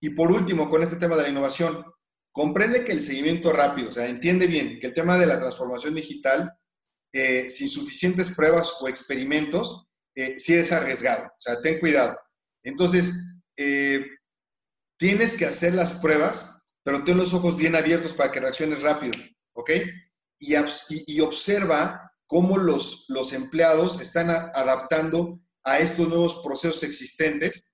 [0.00, 1.84] Y por último, con este tema de la innovación,
[2.36, 5.94] comprende que el seguimiento rápido, o sea, entiende bien que el tema de la transformación
[5.94, 6.52] digital,
[7.10, 12.14] eh, sin suficientes pruebas o experimentos, eh, sí es arriesgado, o sea, ten cuidado.
[12.62, 14.04] Entonces, eh,
[14.98, 19.14] tienes que hacer las pruebas, pero ten los ojos bien abiertos para que reacciones rápido,
[19.54, 19.70] ¿ok?
[20.38, 27.64] Y, observa cómo los, los empleados están adaptando a estos nuevos procesos existentes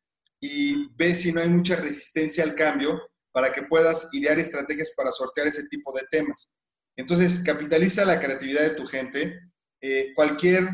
[0.40, 3.01] y ve si no hay mucha resistencia al cambio
[3.33, 6.57] para que puedas idear estrategias para sortear ese tipo de temas.
[6.97, 9.40] Entonces, capitaliza la creatividad de tu gente.
[9.81, 10.68] Eh, cualquier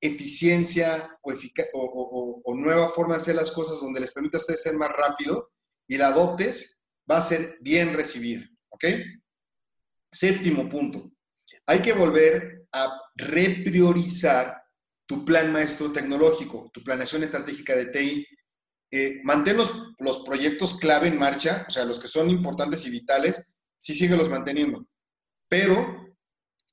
[0.00, 1.18] eficiencia
[1.72, 5.50] o, nueva forma de hacer las cosas donde les permita a ustedes ser más rápido
[5.88, 8.44] y la adoptes, va a ser bien recibida.
[8.68, 8.84] ¿Ok?
[10.10, 11.10] Séptimo punto.
[11.66, 14.62] Hay que volver a repriorizar
[15.06, 18.26] tu plan maestro tecnológico, tu planeación estratégica de TI.
[18.90, 19.70] Eh, mantén los,
[20.24, 23.46] proyectos clave en marcha, o sea, los que son importantes y vitales,
[23.78, 24.86] sí sigue los manteniendo.
[25.48, 26.16] Pero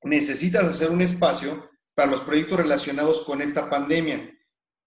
[0.02, 4.32] necesitas hacer un espacio para los proyectos relacionados con esta pandemia.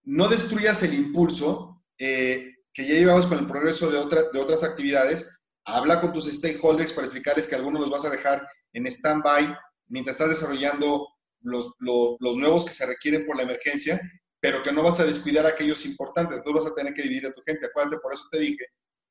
[0.03, 3.97] No destruyas el impulso eh, que ya llevabas con el progreso de,
[4.33, 5.39] de otras actividades.
[5.65, 9.57] Habla con tus stakeholders para explicarles que algunos los vas a dejar en stand-by
[9.87, 11.07] mientras estás desarrollando
[11.45, 13.99] los, nuevos que se requieren por la emergencia,
[14.45, 16.37] pero que no vas a descuidar aquellos importantes.
[16.37, 17.65] Entonces vas a tener que dividir a tu gente.
[17.65, 18.63] Acuérdate, por eso te dije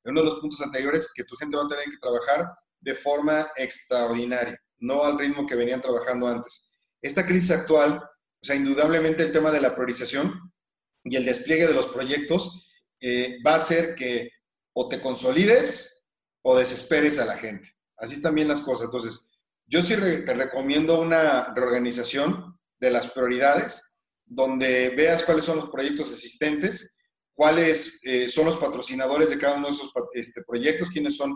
[0.05, 2.45] en uno de los puntos anteriores que tu gente va a tener que trabajar
[2.79, 6.71] de forma extraordinaria, no al ritmo que venían trabajando antes.
[7.01, 10.53] Esta crisis actual, o sea, indudablemente el tema de la priorización
[11.03, 12.71] y el despliegue de los proyectos
[13.01, 14.29] eh, va a hacer que
[14.71, 16.07] o te consolides
[16.43, 17.75] o desesperes a la gente.
[17.97, 18.85] Así están bien las cosas.
[18.85, 19.19] Entonces,
[19.65, 23.94] yo sí te recomiendo una reorganización de las prioridades
[24.25, 26.95] donde veas cuáles son los proyectos existentes,
[27.33, 31.35] cuáles eh, son los patrocinadores de cada uno de esos este, proyectos, quiénes son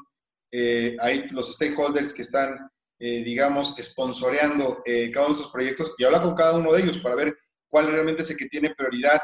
[0.52, 2.58] eh, ahí los stakeholders que están,
[2.97, 4.82] eh, digamos, sponsoreando
[5.13, 7.88] cada uno de esos proyectos y habla con cada uno de ellos para ver cuál
[7.91, 9.21] realmente es el que tiene prioridad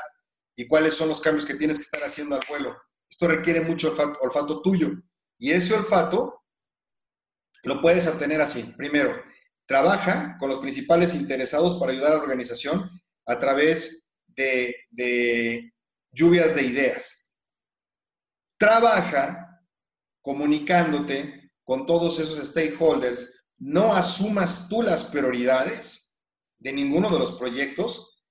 [0.56, 2.78] y cuáles son los cambios que tienes que estar haciendo al vuelo.
[3.10, 4.92] Esto requiere mucho olfato, olfato tuyo
[5.40, 6.44] y ese olfato
[7.64, 8.64] lo puedes obtener así.
[8.78, 9.16] Primero,
[9.66, 12.90] trabaja con los principales interesados para ayudar a la organización
[13.26, 15.72] a través de,
[16.12, 17.36] lluvias de ideas.
[18.58, 19.62] Trabaja
[20.22, 23.44] comunicándote con todos esos stakeholders.
[23.58, 26.22] No asumas tú las prioridades
[26.60, 28.24] de ninguno de los proyectos,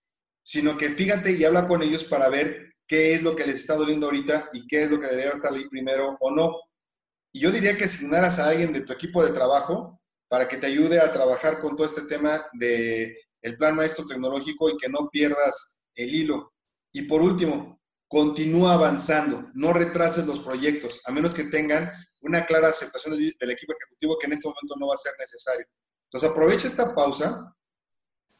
[0.42, 3.74] sino que fíjate y habla con ellos para ver qué es lo que les está
[3.74, 6.60] doliendo ahorita y qué es lo que debería estar ahí primero o no.
[7.32, 10.66] Y yo diría que asignaras a alguien de tu equipo de trabajo para que te
[10.66, 15.10] ayude a trabajar con todo este tema de el plan maestro tecnológico y que no
[15.10, 16.54] pierdas el hilo.
[16.92, 17.78] Y por último,
[18.08, 23.74] continúa avanzando, no retrases los proyectos, a menos que tengan una clara aceptación del, equipo
[23.74, 25.66] ejecutivo que en este momento no va a ser necesario.
[26.06, 27.54] Entonces aprovecha esta pausa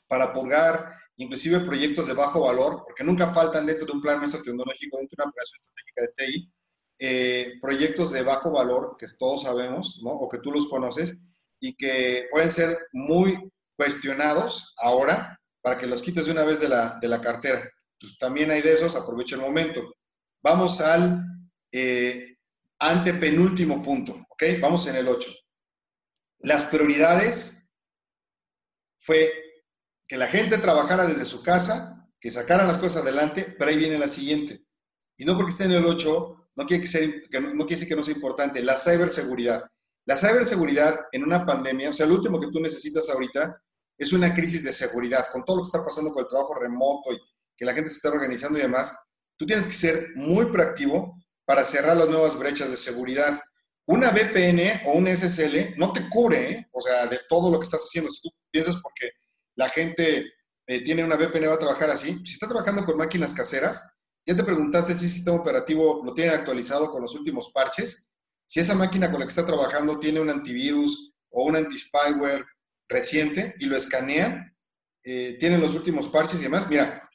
[0.09, 4.43] para purgar inclusive proyectos de bajo valor, porque nunca faltan dentro de un plan maestro
[4.43, 6.53] tecnológico, dentro de una operación estratégica de TI,
[6.99, 10.13] eh, proyectos de bajo valor que todos sabemos, ¿no?
[10.13, 11.19] o que tú los conoces,
[11.61, 16.69] y que pueden ser muy cuestionados ahora para que los quites de una vez de
[16.69, 17.69] la, de la cartera.
[17.99, 19.95] Pues, también hay de esos, aprovecha el momento.
[20.43, 21.25] Vamos al
[21.73, 22.37] eh,
[22.79, 24.43] antepenúltimo punto, ¿ok?
[24.61, 25.33] Vamos en el 8.
[26.41, 27.73] Las prioridades
[29.01, 29.33] fue
[30.07, 33.99] que la gente trabajara desde su casa, que sacaran las cosas adelante, pero ahí viene
[33.99, 34.65] la siguiente.
[35.17, 37.97] Y no porque esté en el 8, no quiere, que no, no quiere decir que
[37.97, 39.65] no sea importante, la ciberseguridad.
[40.07, 43.59] La ciberseguridad en una pandemia, o sea, lo último que tú necesitas ahorita
[43.97, 47.13] es una crisis de seguridad, con todo lo que está pasando con el trabajo remoto
[47.13, 47.19] y
[47.57, 48.97] que la gente se está organizando y demás,
[49.37, 53.41] tú tienes que ser muy proactivo para cerrar las nuevas brechas de seguridad.
[53.87, 56.69] Una VPN o un SSL no te cubre, ¿eh?
[56.73, 58.11] o sea, de todo lo que estás haciendo.
[58.11, 59.11] Si tú piensas porque
[59.57, 60.33] la gente
[60.67, 63.95] eh, tiene una VPN va a trabajar así, si está trabajando con máquinas caseras,
[64.27, 68.09] ya te preguntaste si el sistema operativo lo tiene actualizado con los últimos parches.
[68.47, 72.45] Si esa máquina con la que está trabajando tiene un antivirus o un anti-spyware
[72.89, 74.57] reciente y lo escanean,
[75.03, 76.69] eh, tienen los últimos parches y demás.
[76.69, 77.09] Mira,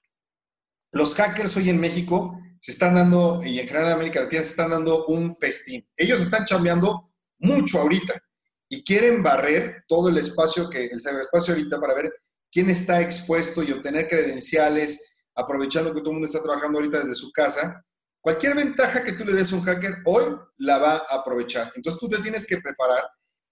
[0.91, 4.49] los hackers hoy en México se están dando, y en general en América Latina, se
[4.49, 5.87] están dando un festín.
[5.95, 8.21] Ellos están chambeando mucho ahorita
[8.67, 12.13] y quieren barrer todo el espacio, que el ciberespacio ahorita para ver
[12.51, 17.15] quién está expuesto y obtener credenciales, aprovechando que todo el mundo está trabajando ahorita desde
[17.15, 17.83] su casa.
[18.19, 21.71] Cualquier ventaja que tú le des a un hacker hoy la va a aprovechar.
[21.75, 23.09] Entonces tú te tienes que preparar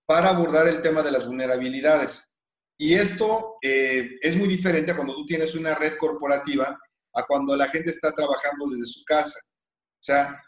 [0.07, 2.33] para abordar el tema de las vulnerabilidades.
[2.79, 6.79] Y esto eh, es muy diferente a cuando tú tienes una red corporativa
[7.13, 9.39] a cuando la gente está trabajando desde su casa.
[9.43, 10.41] O sea,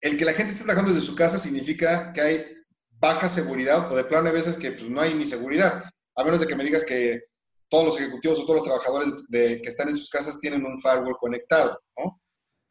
[0.00, 2.46] el que la gente esté trabajando desde su casa significa que hay
[2.90, 5.84] baja seguridad o de plano hay veces que pues, no hay ni seguridad,
[6.16, 7.22] a menos de que me digas que
[7.68, 11.16] todos los ejecutivos o todos los trabajadores que están en sus casas tienen un firewall
[11.18, 11.78] conectado.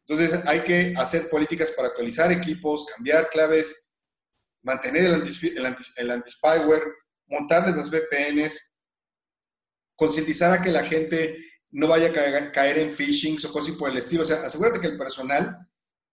[0.06, 3.88] Entonces hay que hacer políticas para actualizar equipos, cambiar claves,
[4.66, 6.32] mantener el anti-spyware, anti
[7.28, 8.74] montarles las VPNs,
[9.94, 11.38] concientizar a que la gente
[11.70, 14.22] no vaya a caer en phishing o cosas por el estilo.
[14.22, 15.56] O sea, asegúrate que el personal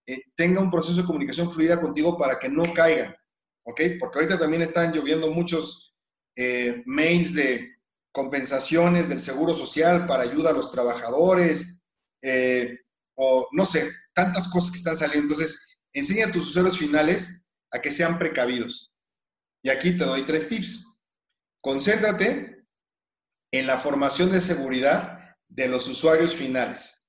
[0.05, 3.15] eh, tenga un proceso de comunicación fluida contigo para que no caigan,
[3.63, 3.81] ¿ok?
[3.99, 5.95] Porque ahorita también están lloviendo muchos
[6.35, 7.71] eh, mails de
[8.11, 11.79] compensaciones del Seguro Social para ayuda a los trabajadores,
[12.21, 12.77] eh,
[13.15, 15.33] o no sé, tantas cosas que están saliendo.
[15.33, 17.42] Entonces, enseña a tus usuarios finales
[17.73, 18.93] a que sean precavidos.
[19.61, 21.01] Y aquí te doy tres tips.
[21.61, 22.65] Concéntrate
[23.51, 27.07] en la formación de seguridad de los usuarios finales.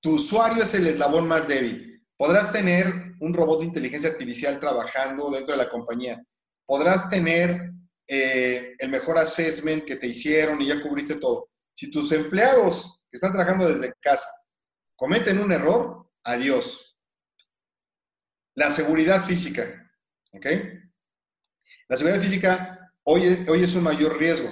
[0.00, 2.06] Tu usuario es el eslabón más débil.
[2.16, 6.22] Podrás tener un robot de inteligencia artificial trabajando dentro de la compañía.
[6.66, 7.72] Podrás tener
[8.06, 11.50] eh, el mejor assessment que te hicieron y ya cubriste todo.
[11.74, 14.28] Si tus empleados que están trabajando desde casa
[14.96, 16.96] cometen un error, adiós.
[18.54, 19.87] La seguridad física,
[20.32, 20.46] ¿ok?
[21.88, 24.48] La seguridad física hoy hoy es un mayor riesgo.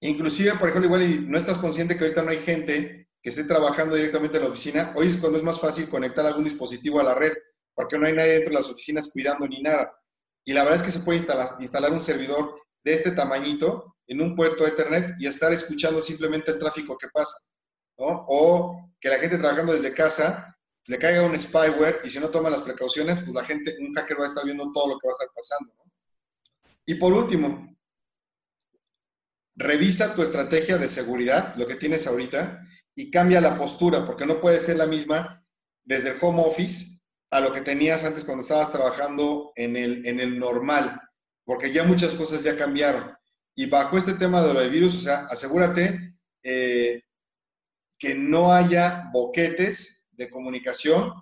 [0.00, 3.94] Inclusive, por ejemplo, igual no estás consciente que ahorita no hay gente que esté trabajando
[3.94, 4.92] directamente en la oficina.
[4.96, 7.32] Hoy es cuando es más fácil conectar algún dispositivo a la red,
[7.72, 9.96] porque no hay nadie dentro de las oficinas cuidando ni nada.
[10.44, 14.20] Y la verdad es que se puede instalar, instalar un servidor de este tamañito en
[14.20, 17.48] un puerto Ethernet y estar escuchando simplemente el tráfico que pasa.
[17.96, 20.51] O que la gente trabajando desde casa
[20.86, 24.18] le caiga un spyware y si no toma las precauciones, pues la gente, un hacker
[24.20, 25.72] va a estar viendo todo lo que va a estar pasando.
[26.84, 27.72] Y por último,
[29.54, 34.40] Revisa tu estrategia de seguridad, lo que tienes ahorita, y cambia la postura, porque no
[34.40, 35.44] puede ser la misma
[35.84, 40.20] desde el home office a lo que tenías antes cuando estabas trabajando en el, en
[40.20, 41.00] el normal,
[41.44, 43.14] porque ya muchas cosas ya cambiaron.
[43.54, 47.02] Y bajo este tema del virus, o sea, asegúrate eh,
[47.98, 51.12] que no haya boquetes de comunicación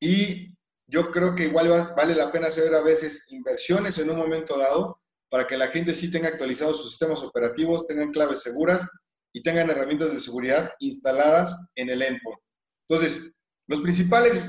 [0.00, 0.54] y
[0.86, 5.00] yo creo que igual vale la pena hacer a veces inversiones en un momento dado
[5.30, 8.88] para que la gente sí tenga actualizados sus sistemas operativos, tengan claves seguras
[9.32, 12.40] y tengan herramientas de seguridad instaladas en el endpoint.
[12.88, 13.36] Entonces,
[13.68, 14.42] los principales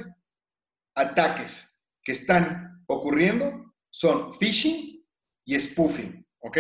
[0.96, 5.06] ataques que están ocurriendo son phishing
[5.46, 6.58] y spoofing, ¿ok?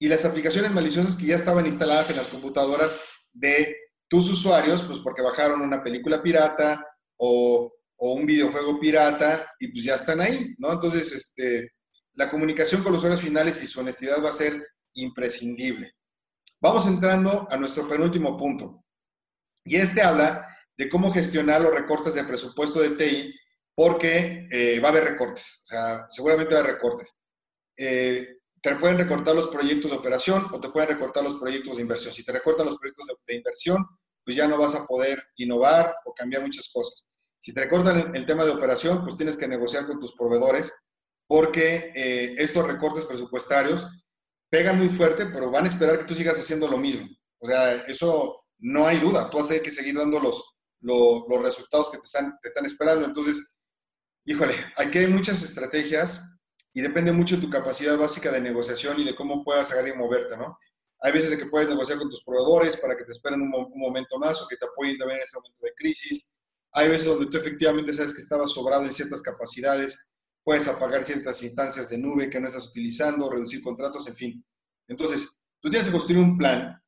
[0.00, 3.00] Y las aplicaciones maliciosas que ya estaban instaladas en las computadoras
[3.32, 3.76] de
[4.08, 6.84] tus usuarios, pues porque bajaron una película pirata
[7.18, 10.72] o, o un videojuego pirata y pues ya están ahí, ¿no?
[10.72, 11.72] Entonces, este,
[12.14, 15.92] la comunicación con los usuarios finales y su honestidad va a ser imprescindible.
[16.60, 18.84] Vamos entrando a nuestro penúltimo punto.
[19.64, 20.46] Y este habla
[20.76, 23.34] de cómo gestionar los recortes de presupuesto de TI,
[23.74, 27.18] porque eh, va a haber recortes, o sea, seguramente va a haber recortes.
[27.76, 31.82] Eh, te pueden recortar los proyectos de operación o te pueden recortar los proyectos de
[31.82, 32.12] inversión.
[32.12, 33.86] Si te recortan los proyectos de, inversión,
[34.24, 37.06] pues ya no vas a poder innovar o cambiar muchas cosas.
[37.40, 40.72] Si te recortan el, tema de operación, pues tienes que negociar con tus proveedores
[41.28, 43.86] porque eh, estos recortes presupuestarios
[44.48, 47.06] pegan muy fuerte, pero van a esperar que tú sigas haciendo lo mismo.
[47.38, 49.30] O sea, eso no hay duda.
[49.30, 52.64] Tú vas a tener que seguir dando los, los, resultados que te están, te están
[52.64, 53.04] esperando.
[53.04, 53.56] Entonces,
[54.24, 56.35] híjole, aquí hay muchas estrategias
[56.76, 59.96] y depende mucho de tu capacidad básica de negociación y de cómo puedas agarrar y
[59.96, 60.58] moverte, ¿no?
[61.00, 63.80] Hay veces de que puedes negociar con tus proveedores para que te esperen un, un,
[63.80, 66.34] momento más o que te apoyen también en ese momento de crisis.
[66.72, 70.12] Hay veces donde tú efectivamente sabes que estabas sobrado en ciertas capacidades
[70.44, 74.46] puedes apagar ciertas instancias de nube que no estás utilizando, reducir contratos, en fin.
[74.86, 76.78] Entonces, tú tienes que construir un plan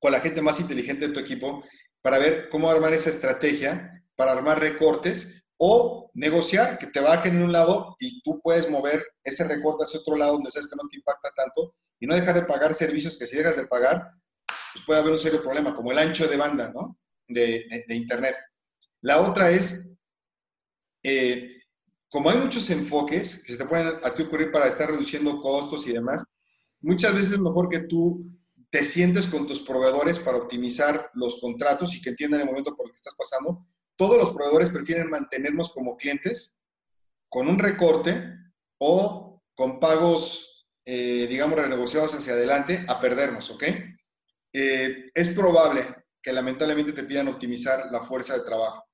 [0.00, 1.62] con la gente más inteligente de tu equipo
[2.02, 7.42] para ver cómo armar esa estrategia, para armar recortes o negociar que te bajen en
[7.42, 10.88] un lado y tú puedes mover ese recorte hacia otro lado donde sabes que no
[10.88, 14.10] te impacta tanto y no dejar de pagar servicios que si dejas de pagar,
[14.72, 16.98] pues puede haber un serio problema, como el ancho de banda, ¿no?
[17.28, 18.36] De, Internet.
[19.00, 19.90] La otra es
[21.02, 21.62] eh,
[22.14, 25.86] como hay muchos enfoques que se te pueden a ti ocurrir para estar reduciendo costos
[25.88, 26.24] y demás,
[26.80, 28.24] muchas veces es mejor que tú
[28.70, 32.86] te sientes con tus proveedores para optimizar los contratos y que entiendan el momento por
[32.86, 33.66] el que estás pasando.
[33.96, 36.56] Todos los proveedores prefieren mantenernos como clientes
[37.28, 38.36] con un recorte
[38.78, 43.64] o con pagos, eh, digamos, renegociados hacia adelante a perdernos, ¿ok?
[44.52, 45.84] Eh, es probable
[46.22, 48.84] que lamentablemente te pidan optimizar la fuerza de trabajo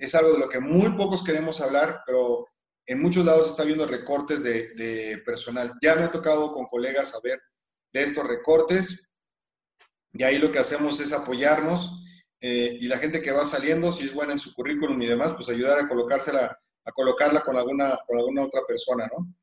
[0.00, 2.46] es algo de lo que muy pocos queremos hablar, pero
[2.86, 5.74] en muchos lados está habiendo recortes de, personal.
[5.82, 7.40] Ya me ha tocado con colegas saber
[7.92, 9.10] de estos recortes
[10.12, 12.02] y ahí lo que hacemos es apoyarnos
[12.40, 15.32] eh, y la gente que va saliendo, si es buena en su currículum y demás,
[15.32, 19.34] pues ayudar a colocársela, a colocarla con alguna, con alguna otra persona, ¿no?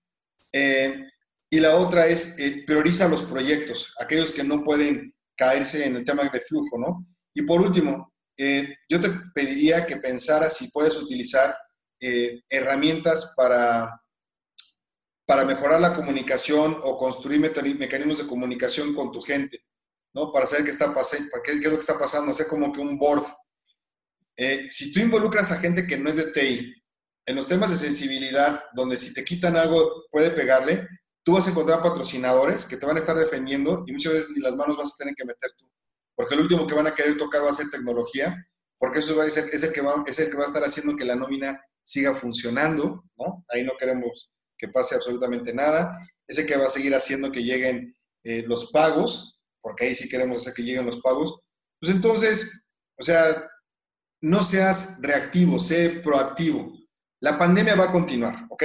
[0.52, 1.06] Eh,
[1.50, 6.04] y la otra es eh, prioriza los proyectos, aquellos que no pueden caerse en el
[6.06, 7.06] tema de flujo, ¿no?
[7.34, 11.56] Y por último, eh, yo te pediría que pensaras si puedes utilizar
[12.00, 14.02] eh, herramientas para,
[15.26, 19.60] para mejorar la comunicación o construir mecanismos de comunicación con tu gente,
[20.18, 20.32] ¿no?
[20.32, 20.94] Para saber qué, está
[21.44, 23.24] qué, qué es lo que está pasando, hacer como que un board.
[24.36, 26.74] Eh, si tú involucras a gente que no es de TI
[27.26, 30.88] en los temas de sensibilidad, donde si te quitan algo puede pegarle,
[31.24, 34.42] tú vas a encontrar patrocinadores que te van a estar defendiendo y muchas veces ni
[34.42, 35.68] las manos vas a tener que meter tú
[36.18, 38.36] porque el último que van a querer tocar va a ser tecnología,
[38.80, 40.64] porque eso va a ser, es, el que va, es el que va a estar
[40.64, 43.46] haciendo que la nómina siga funcionando, ¿no?
[43.50, 45.96] Ahí no queremos que pase absolutamente nada.
[46.28, 49.37] Es el que va a seguir haciendo que lleguen eh, los pagos,
[49.68, 51.40] porque ahí sí queremos hacer que lleguen los pagos.
[51.80, 52.64] Pues entonces,
[52.98, 53.50] o sea,
[54.22, 56.74] no seas reactivo, sé proactivo.
[57.20, 58.64] La pandemia va a continuar, ¿ok?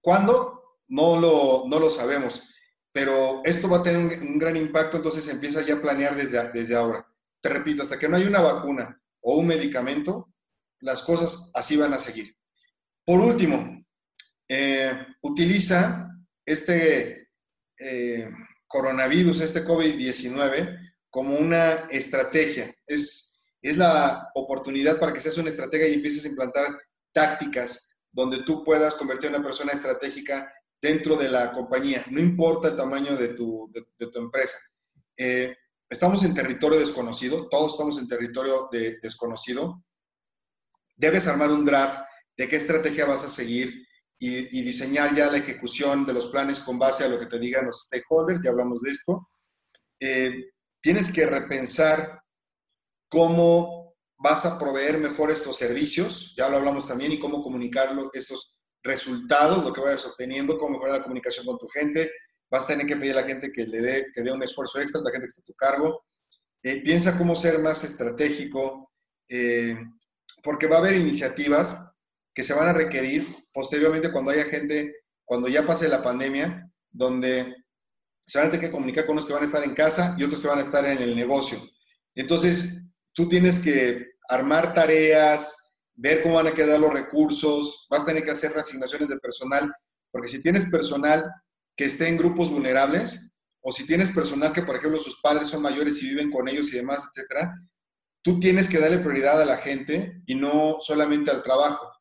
[0.00, 0.78] ¿Cuándo?
[0.88, 2.52] No lo, no lo sabemos
[2.92, 6.76] pero esto va a tener un, gran impacto, entonces empieza ya a planear desde, desde
[6.76, 7.06] ahora.
[7.40, 10.32] Te repito, hasta que no hay una vacuna o un medicamento,
[10.80, 12.36] las cosas así van a seguir.
[13.04, 13.82] Por último,
[14.46, 16.08] eh, utiliza
[16.44, 17.30] este
[17.78, 18.30] eh,
[18.72, 22.74] coronavirus, este COVID-19, como una estrategia.
[22.86, 26.66] Es, es la oportunidad para que seas una estrategia y empieces a implantar
[27.12, 30.50] tácticas donde tú puedas convertir a una persona estratégica
[30.80, 34.58] dentro de la compañía, no importa el tamaño de tu, de, tu empresa.
[35.16, 35.54] Eh,
[35.88, 39.84] estamos en territorio desconocido, todos estamos en territorio de, desconocido.
[40.96, 42.00] Debes armar un draft
[42.36, 43.86] de qué estrategia vas a seguir
[44.18, 47.66] y, diseñar ya la ejecución de los planes con base a lo que te digan
[47.66, 49.28] los stakeholders, ya hablamos de esto.
[49.98, 52.22] Eh, tienes que repensar
[53.08, 58.54] cómo vas a proveer mejor estos servicios, ya lo hablamos también, y cómo comunicarlo, estos
[58.82, 62.10] resultados, lo que vayas obteniendo, cómo mejorar la comunicación con tu gente.
[62.50, 64.80] Vas a tener que pedir a la gente que le dé, que dé un esfuerzo
[64.80, 66.04] extra, la gente que está a tu cargo.
[66.62, 68.92] Eh, piensa cómo ser más estratégico,
[69.28, 69.76] eh,
[70.42, 71.91] porque va a haber iniciativas
[72.34, 77.54] que se van a requerir posteriormente cuando haya gente, cuando ya pase la pandemia, donde
[78.26, 80.24] se van a tener que comunicar con los que van a estar en casa y
[80.24, 81.58] otros que van a estar en el negocio.
[82.14, 88.06] Entonces, tú tienes que armar tareas, ver cómo van a quedar los recursos, vas a
[88.06, 89.72] tener que hacer reasignaciones de personal,
[90.10, 91.30] porque si tienes personal
[91.76, 95.62] que esté en grupos vulnerables, o si tienes personal que, por ejemplo, sus padres son
[95.62, 97.54] mayores y viven con ellos y demás, etcétera,
[98.22, 101.91] tú tienes que darle prioridad a la gente y no solamente al trabajo.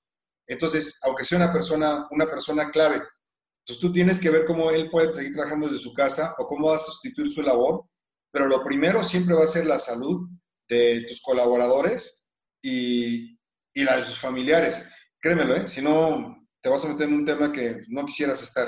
[0.51, 4.89] Entonces, aunque sea una persona, una persona clave, entonces tú tienes que ver cómo él
[4.89, 7.85] puede seguir trabajando desde su casa o cómo vas a sustituir su labor,
[8.31, 10.29] pero lo primero siempre va a ser la salud
[10.67, 12.31] de tus colaboradores
[12.61, 13.39] y,
[13.73, 14.89] y la de sus familiares.
[15.19, 15.69] Créemelo, ¿eh?
[15.69, 18.67] si no te vas a meter en un tema que no quisieras estar.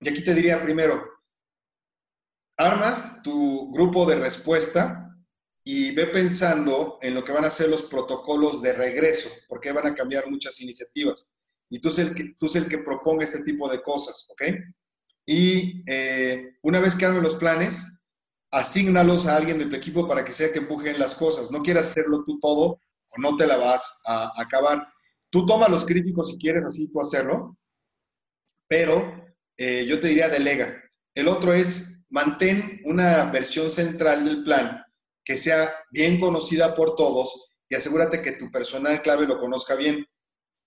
[0.00, 1.02] Y aquí te diría primero,
[2.58, 5.09] arma tu grupo de respuesta
[5.64, 9.86] y ve pensando en lo que van a ser los protocolos de regreso, porque van
[9.86, 11.28] a cambiar muchas iniciativas.
[11.68, 14.42] Y tú eres el que, tú el que proponga este tipo de cosas, ¿ok?
[15.26, 18.00] Y eh, una vez que arme los planes,
[18.50, 21.50] asígnalos a alguien de tu equipo para que sea que empujen las cosas.
[21.52, 22.80] No quieras hacerlo tú todo
[23.10, 24.88] o no te la vas a, acabar.
[25.30, 27.56] Tú toma los críticos si quieres, así tú hacerlo,
[28.66, 29.24] pero
[29.56, 30.82] eh, yo te diría delega.
[31.14, 34.84] El otro es mantén una versión central del plan
[35.24, 40.04] que sea bien conocida por todos y asegúrate que tu personal clave lo conozca bien.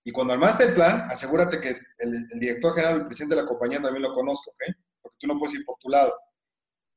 [0.04, 3.80] Y cuando armaste el plan, asegúrate que el, director general, el presidente de la compañía
[3.80, 4.74] también lo conozca, ¿ok?
[5.02, 6.14] Porque tú no puedes ir por tu lado.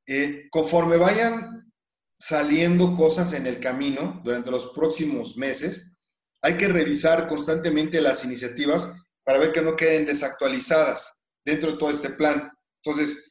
[0.06, 1.72] Eh, conforme vayan
[2.20, 5.98] saliendo cosas en el camino durante los próximos meses,
[6.42, 8.94] hay que revisar constantemente las iniciativas
[9.24, 12.50] para ver que no queden desactualizadas dentro de todo este plan.
[12.84, 13.27] Entonces,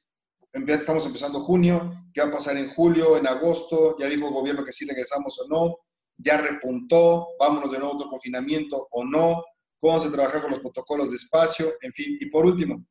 [0.66, 4.64] estamos empezando junio, qué va a pasar en julio, en agosto, ya dijo el gobierno
[4.64, 5.76] que sí regresamos o no,
[6.16, 9.44] ya repuntó, vámonos de nuevo a otro confinamiento o no,
[9.78, 12.16] cómo se trabaja con los protocolos de espacio, en fin.
[12.18, 12.84] Y por último,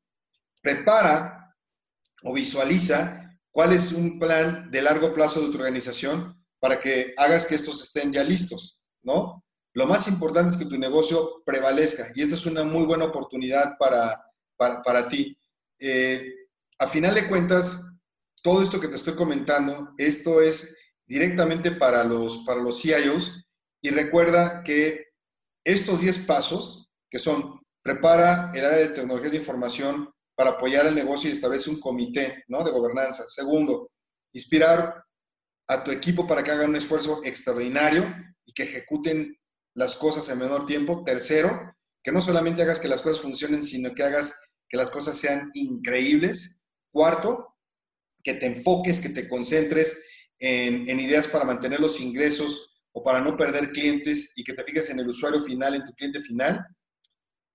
[0.61, 1.55] prepara
[2.24, 7.45] o visualiza cuál es un plan de largo plazo de tu organización para que hagas
[7.45, 9.43] que estos estén ya listos, ¿no?
[9.74, 13.78] Lo más importante es que tu negocio prevalezca y esta es una muy buena oportunidad
[13.78, 14.24] para,
[14.55, 15.38] para, para ti.
[15.80, 16.45] Eh,
[16.80, 17.97] a final de cuentas,
[18.43, 23.45] todo esto que te estoy comentando, esto es directamente para los, para los CIOs
[23.82, 25.05] y recuerda que
[25.63, 30.95] estos 10 pasos, que son prepara el área de tecnologías de información para apoyar el
[30.95, 32.63] negocio y establece un comité ¿no?
[32.63, 33.26] de gobernanza.
[33.28, 33.91] Segundo,
[34.34, 35.03] inspirar
[35.67, 38.03] a tu equipo para que hagan un esfuerzo extraordinario
[38.43, 39.38] y que ejecuten
[39.76, 41.03] las cosas en menor tiempo.
[41.05, 45.17] Tercero, que no solamente hagas que las cosas funcionen, sino que hagas que las cosas
[45.17, 46.61] sean increíbles.
[46.96, 47.58] Cuarto,
[48.24, 50.02] que te enfoques, que te concentres
[50.39, 54.89] en, ideas para mantener los ingresos o para no perder clientes y que te fijes
[54.91, 56.66] en el usuario final, en tu cliente final.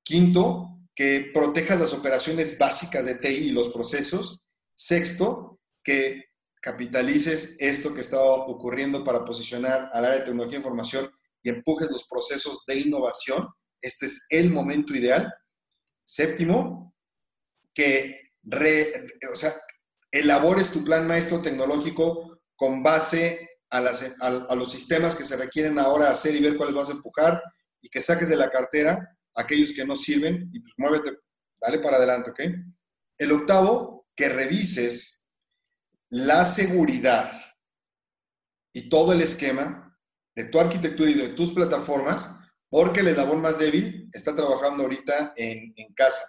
[0.02, 4.44] Quinto, que protejas las operaciones básicas de TI y los procesos.
[4.74, 6.26] Sexto, que
[6.60, 11.10] capitalices esto que está ocurriendo para posicionar al área de tecnología e información
[11.42, 13.48] y empujes los procesos de innovación.
[13.80, 15.32] Este es el momento ideal.
[16.04, 16.94] Séptimo,
[17.72, 19.52] que o sea,
[20.10, 23.80] elabores tu plan maestro tecnológico con base a,
[24.54, 27.42] los sistemas que se requieren ahora hacer y ver cuáles vas a empujar
[27.80, 31.18] y que saques de la cartera aquellos que no sirven y pues muévete,
[31.60, 32.40] dale para adelante, ¿ok?
[33.16, 35.30] El octavo, que revises
[36.10, 37.32] la seguridad
[38.74, 39.96] y todo el esquema
[40.34, 42.34] de tu arquitectura y de tus plataformas,
[42.68, 46.24] porque el eslabón más débil está trabajando ahorita en, en casa.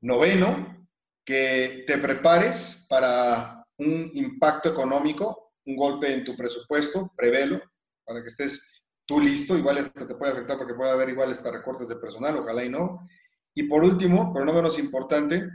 [0.00, 0.79] Noveno,
[1.24, 7.60] que te prepares para un impacto económico, un golpe en tu presupuesto, prevelo,
[8.04, 11.50] para que estés tú listo, igual esto te puede afectar porque puede haber igual hasta
[11.50, 13.08] recortes de personal, ojalá y no.
[13.54, 15.48] Y por último, pero no menos importante,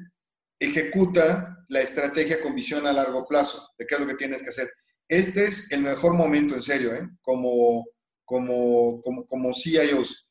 [0.59, 4.49] ejecuta la estrategia con visión a largo plazo de qué es lo que tienes que
[4.49, 4.69] hacer.
[5.07, 7.07] Este es el mejor momento, en serio, ¿eh?
[7.21, 7.85] como,
[8.23, 10.29] como, como, como CIOs.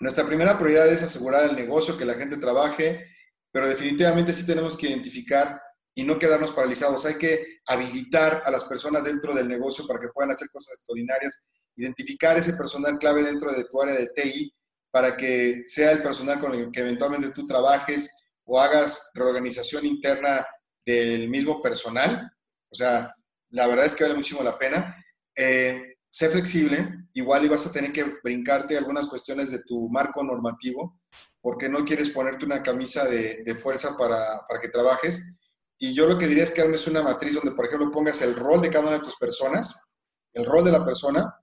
[0.00, 3.06] Nuestra primera prioridad es asegurar el negocio, que la gente trabaje,
[3.50, 5.60] pero definitivamente sí tenemos que identificar
[5.94, 7.04] y no quedarnos paralizados.
[7.06, 11.44] Hay que habilitar a las personas dentro del negocio para que puedan hacer cosas extraordinarias,
[11.76, 14.52] identificar ese personal clave dentro de tu área de TI
[14.90, 20.46] para que sea el personal con el que eventualmente tú trabajes o hagas reorganización interna
[20.86, 22.30] del mismo personal.
[22.70, 23.12] O sea,
[23.50, 24.96] la verdad es que vale muchísimo la pena.
[25.36, 30.22] eh, sé flexible, igual y vas a tener que brincarte algunas cuestiones de tu marco
[30.22, 31.00] normativo,
[31.40, 35.38] porque no quieres ponerte una camisa de, fuerza para, para, que trabajes.
[35.78, 38.34] Y yo lo que diría es que armes una matriz donde, por ejemplo, pongas el
[38.34, 39.86] rol de cada una de tus personas,
[40.32, 41.34] el rol de la persona,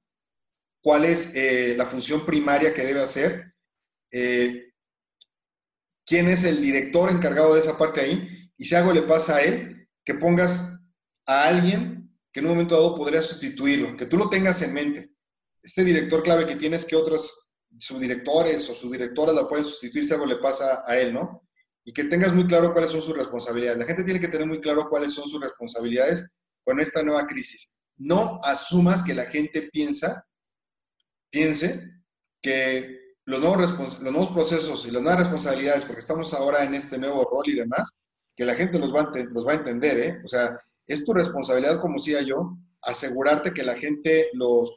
[0.84, 3.56] cuál es eh, la función primaria que debe hacer,
[4.12, 4.72] eh,
[6.06, 9.42] quién es el director encargado de esa parte ahí, y si algo le pasa a
[9.42, 10.80] él, que pongas
[11.26, 11.95] a alguien
[12.36, 15.10] que en un momento dado podría sustituirlo, que tú lo tengas en mente.
[15.64, 20.26] Este director clave que tienes que otros subdirectores o subdirectoras la pueden sustituir si algo
[20.26, 21.48] le pasa a él, ¿no?
[21.86, 23.80] Y que tengas muy claro cuáles son sus responsabilidades.
[23.80, 26.30] La gente tiene que tener muy claro cuáles son sus responsabilidades
[26.66, 27.78] con esta nueva crisis.
[27.96, 30.28] No asumas que la gente piensa,
[31.30, 31.90] piense
[32.42, 36.98] que los nuevos, los nuevos procesos y las nuevas responsabilidades, porque estamos ahora en este
[36.98, 37.98] nuevo rol y demás,
[38.36, 40.22] que la gente los va a, los va a entender, ¿eh?
[40.22, 44.76] O sea, es tu responsabilidad, como decía yo, asegurarte que la gente los,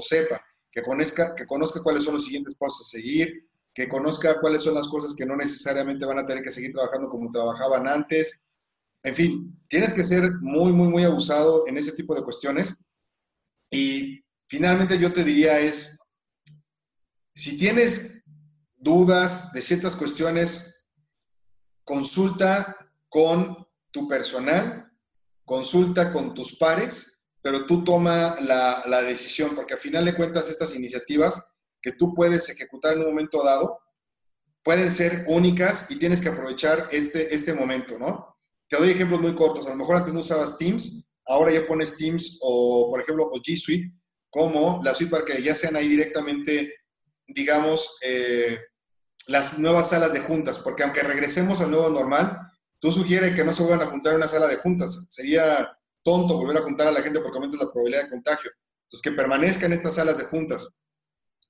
[0.00, 4.62] sepa, que conozca, que conozca cuáles son los siguientes pasos a seguir, que conozca cuáles
[4.62, 8.40] son las cosas que no necesariamente van a tener que seguir trabajando como trabajaban antes.
[9.02, 12.76] En fin, tienes que ser muy, muy, muy abusado en ese tipo de cuestiones.
[13.70, 15.98] Y finalmente yo te diría es,
[17.34, 18.24] si tienes
[18.76, 20.88] dudas de ciertas cuestiones,
[21.84, 22.76] consulta
[23.08, 24.89] con tu personal
[25.50, 30.76] consulta con tus pares, pero tú toma la, decisión, porque al final de cuentas estas
[30.76, 31.44] iniciativas
[31.82, 33.80] que tú puedes ejecutar en un momento dado
[34.62, 38.38] pueden ser únicas y tienes que aprovechar este, este momento, ¿no?
[38.68, 39.66] Te doy ejemplos muy cortos.
[39.66, 43.40] A lo mejor antes no usabas Teams, ahora ya pones Teams o, por ejemplo, o
[43.40, 43.92] G Suite
[44.30, 46.74] como la suite para que ya sean ahí directamente,
[47.26, 48.56] digamos, eh,
[49.26, 52.38] las nuevas salas de juntas, porque aunque regresemos al nuevo normal,
[52.80, 55.06] Tú sugieres que no se vuelvan a juntar en una sala de juntas.
[55.10, 55.70] Sería
[56.02, 58.50] tonto volver a juntar a la gente porque aumenta la probabilidad de contagio.
[58.84, 60.74] Entonces, que permanezcan estas salas de juntas.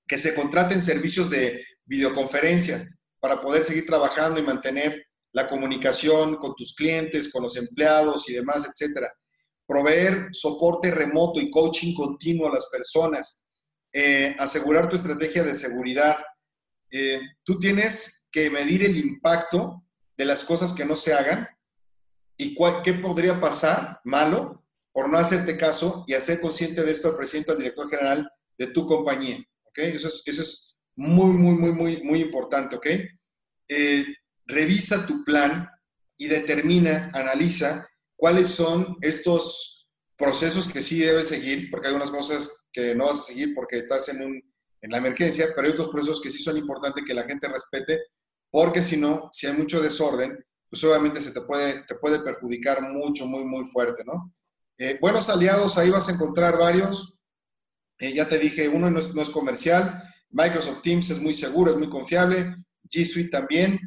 [0.08, 2.84] Que se contraten servicios de videoconferencia
[3.20, 8.34] para poder seguir trabajando y mantener la comunicación con tus clientes, con los empleados y
[8.34, 9.12] demás, etcétera.
[9.66, 13.46] Proveer soporte remoto y coaching continuo a las personas.
[13.92, 16.16] Eh, asegurar tu estrategia de seguridad.
[16.90, 19.84] Eh, tú tienes que medir el impacto
[20.20, 21.48] de las cosas que no se hagan
[22.36, 22.54] y
[22.84, 24.62] qué podría pasar malo
[24.92, 28.66] por no hacerte caso y hacer consciente de esto al presidente, al director general de
[28.66, 29.38] tu compañía.
[29.64, 29.78] ¿Ok?
[29.78, 32.76] Eso es, eso es muy, muy, muy, muy, muy importante.
[32.76, 32.86] ¿Ok?
[33.68, 34.04] Eh,
[34.44, 35.66] revisa tu plan
[36.18, 42.68] y determina, analiza cuáles son estos procesos que sí debes seguir, porque hay unas cosas
[42.70, 45.88] que no vas a seguir porque estás en, un, en la emergencia, pero hay otros
[45.88, 48.00] procesos que sí son importantes que la gente respete
[48.50, 52.82] porque si no, si hay mucho desorden, pues obviamente se te puede, te puede perjudicar
[52.82, 54.32] mucho, muy, muy fuerte, ¿no?
[54.78, 57.14] Eh, buenos aliados, ahí vas a encontrar varios.
[57.98, 60.02] Eh, ya te dije, uno no es, comercial.
[60.30, 62.56] Microsoft Teams es muy seguro, es muy confiable.
[62.88, 63.78] G Suite también.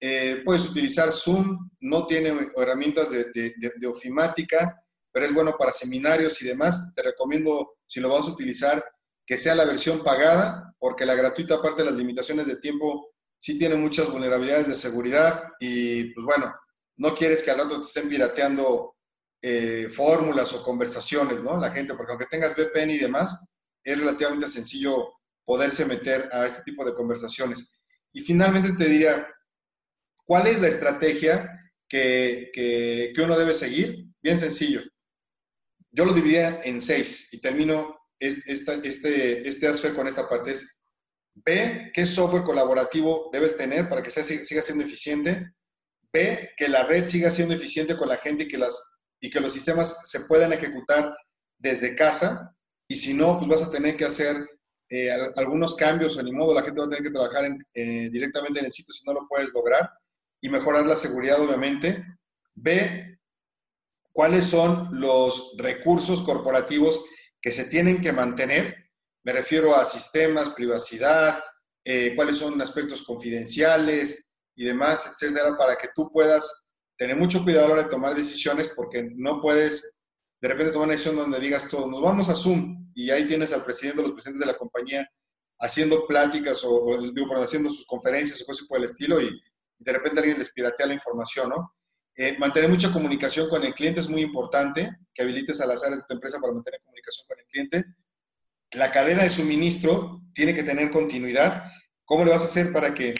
[0.00, 6.40] Eh, puedes utilizar Zoom, no tiene herramientas de, de, ofimática, pero es bueno para seminarios
[6.42, 6.92] y demás.
[6.96, 8.82] Te recomiendo, si lo vas a utilizar,
[9.26, 13.09] que sea la versión pagada, porque la gratuita, aparte de las limitaciones de tiempo,
[13.40, 16.54] sí tiene muchas vulnerabilidades de seguridad y pues bueno,
[16.96, 18.96] no quieres que al rato te estén pirateando
[19.42, 21.58] eh, fórmulas o conversaciones, ¿no?
[21.58, 23.42] La gente, porque aunque tengas VPN y demás,
[23.82, 25.14] es relativamente sencillo
[25.44, 27.80] poderse meter a este tipo de conversaciones.
[28.12, 29.26] Y finalmente te diría,
[30.26, 34.04] ¿cuál es la estrategia que, que, que uno debe seguir?
[34.22, 34.82] Bien sencillo.
[35.90, 38.52] Yo lo dividiría en seis y termino este,
[38.86, 40.52] este, este con esta parte.
[41.34, 45.52] B, qué software colaborativo debes tener para que sea, siga siendo eficiente.
[46.12, 49.40] B, que la red siga siendo eficiente con la gente y que, las, y que
[49.40, 51.14] los sistemas se puedan ejecutar
[51.58, 52.54] desde casa.
[52.88, 54.36] Y si no, pues vas a tener que hacer
[54.88, 58.58] eh, algunos cambios o ni modo la gente va a tener que trabajar eh, directamente
[58.58, 59.88] en el sitio si no lo puedes lograr.
[60.42, 62.04] Y mejorar la seguridad, obviamente.
[62.54, 63.18] B,
[64.12, 67.04] cuáles son los recursos corporativos
[67.40, 68.89] que se tienen que mantener
[69.22, 71.42] me refiero a sistemas, privacidad,
[71.84, 76.64] eh, cuáles son aspectos confidenciales y demás, etcétera, para que tú puedas
[76.96, 79.96] tener mucho cuidado a la hora de tomar decisiones porque no puedes
[80.40, 83.52] de repente tomar una decisión donde digas todo, nos vamos a Zoom y ahí tienes
[83.52, 85.06] al presidente o los presidentes de la compañía
[85.58, 86.98] haciendo pláticas o,
[87.42, 89.30] haciendo sus conferencias o cosas por el estilo y,
[89.82, 91.74] de repente alguien les piratea la información, ¿no?
[92.14, 96.00] Eh, mantener mucha comunicación con el cliente es muy importante, que habilites a las áreas
[96.00, 97.84] de tu empresa para mantener comunicación con el cliente
[98.72, 101.70] la cadena de suministro tiene que tener continuidad.
[102.04, 103.14] ¿Cómo le vas a hacer para que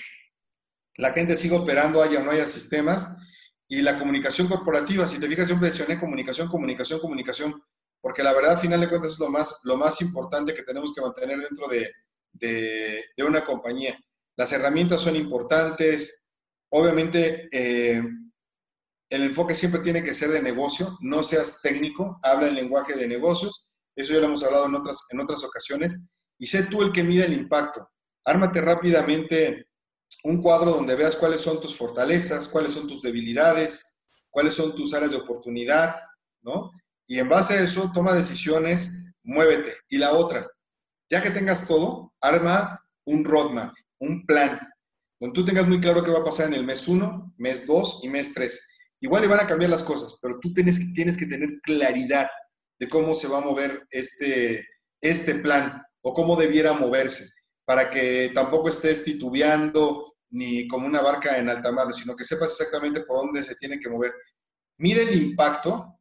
[0.96, 3.16] la gente siga operando, haya o no haya sistemas?
[3.68, 7.62] Y la comunicación corporativa, si te fijas, yo mencioné comunicación, comunicación, comunicación.
[8.01, 10.94] porque la verdad, a final de cuentas, es lo más, lo más importante que tenemos
[10.94, 11.90] que mantener dentro de,
[12.32, 13.98] de, una compañía.
[14.36, 16.24] Las herramientas son importantes.
[16.70, 18.03] Obviamente, eh,
[19.11, 23.09] el enfoque siempre tiene que ser de negocio, no seas técnico, habla el lenguaje de
[23.09, 23.70] negocios,
[24.01, 26.01] eso ya lo hemos hablado en otras, en otras ocasiones,
[26.38, 27.88] y sé tú el que mide el impacto.
[28.24, 29.66] Ármate rápidamente
[30.24, 33.98] un cuadro donde veas cuáles son tus fortalezas, cuáles son tus debilidades,
[34.30, 35.94] cuáles son tus áreas de oportunidad,
[36.42, 36.70] ¿no?
[37.07, 39.74] Y en base a eso, toma decisiones, muévete.
[39.88, 40.46] Y la otra,
[41.11, 44.61] ya que tengas todo, arma un roadmap, un plan,
[45.18, 48.01] donde tú tengas muy claro qué va a pasar en el mes 1, mes 2
[48.05, 48.68] y mes 3.
[49.01, 52.28] Igual le van a cambiar las cosas, pero tú tienes, tienes que tener claridad
[52.81, 54.66] de cómo se va a mover este,
[55.01, 57.31] este plan o cómo debiera moverse,
[57.66, 62.51] para que tampoco estés titubeando ni como una barca en alta mar, sino que sepas
[62.51, 64.14] exactamente por dónde se tiene que mover.
[64.78, 66.01] Mide el impacto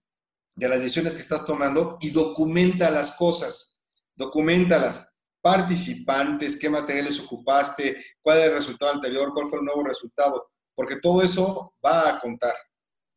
[0.56, 3.82] de las decisiones que estás tomando y documenta las cosas,
[4.16, 5.16] documentalas.
[5.42, 10.98] Participantes, qué materiales ocupaste, cuál es el resultado anterior, cuál fue el nuevo resultado, porque
[10.98, 12.54] todo eso va a contar.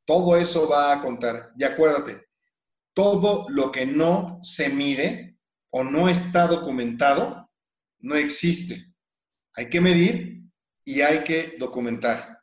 [0.07, 1.51] Todo eso va a contar.
[1.57, 2.29] Y acuérdate,
[2.95, 5.39] todo lo que no se mide
[5.71, 7.51] o no está documentado,
[8.01, 8.93] no existe.
[9.57, 10.43] Hay que medir
[10.85, 12.41] y hay que documentar.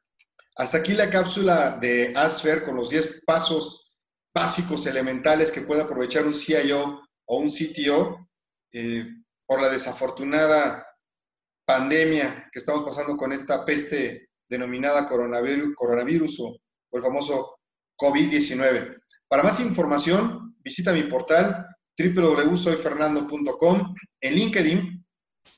[0.55, 3.95] Hasta aquí la cápsula de Asfer con los 10 pasos
[4.33, 8.27] básicos, elementales que puede aprovechar un CIO o un CTO
[8.73, 9.05] eh,
[9.45, 10.85] por la desafortunada
[11.65, 16.57] pandemia que estamos pasando con esta peste denominada coronavirus, coronavirus o
[16.97, 17.59] el famoso
[17.97, 18.99] COVID-19.
[19.29, 25.05] Para más información, visita mi portal www.soyfernando.com, en LinkedIn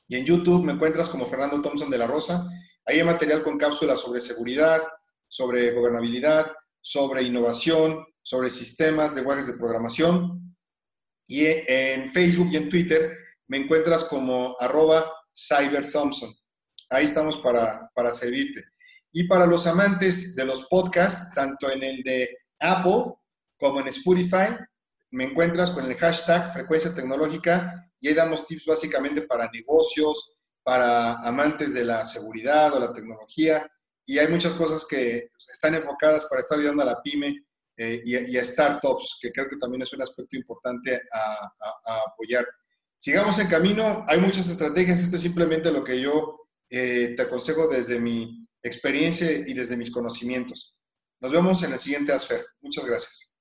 [0.08, 2.46] y en YouTube me encuentras como Fernando Thompson de la Rosa.
[2.84, 4.82] Ahí hay material con cápsulas sobre seguridad,
[5.26, 6.52] sobre gobernabilidad,
[6.82, 10.54] sobre innovación, sobre sistemas, lenguajes de programación.
[11.26, 13.16] Y en Facebook y en Twitter
[13.46, 16.30] me encuentras como arroba cyberthompson.
[16.90, 18.64] Ahí estamos para, para servirte.
[19.12, 23.14] Y para los amantes de los podcasts, tanto en el de Apple
[23.62, 24.56] como en Spotify,
[25.12, 30.32] me encuentras con el hashtag frecuencia tecnológica y ahí damos tips básicamente para negocios,
[30.64, 33.70] para amantes de la seguridad o la tecnología.
[34.04, 37.36] Y hay muchas cosas que están enfocadas para estar ayudando a la pyme
[37.76, 42.44] eh, y, a startups, que creo que también es un aspecto importante a, apoyar.
[42.98, 47.68] Sigamos en camino, hay muchas estrategias, esto es simplemente lo que yo eh, te aconsejo
[47.68, 50.80] desde mi experiencia y desde mis conocimientos.
[51.20, 52.44] Nos vemos en el siguiente ASFER.
[52.60, 53.31] Muchas gracias.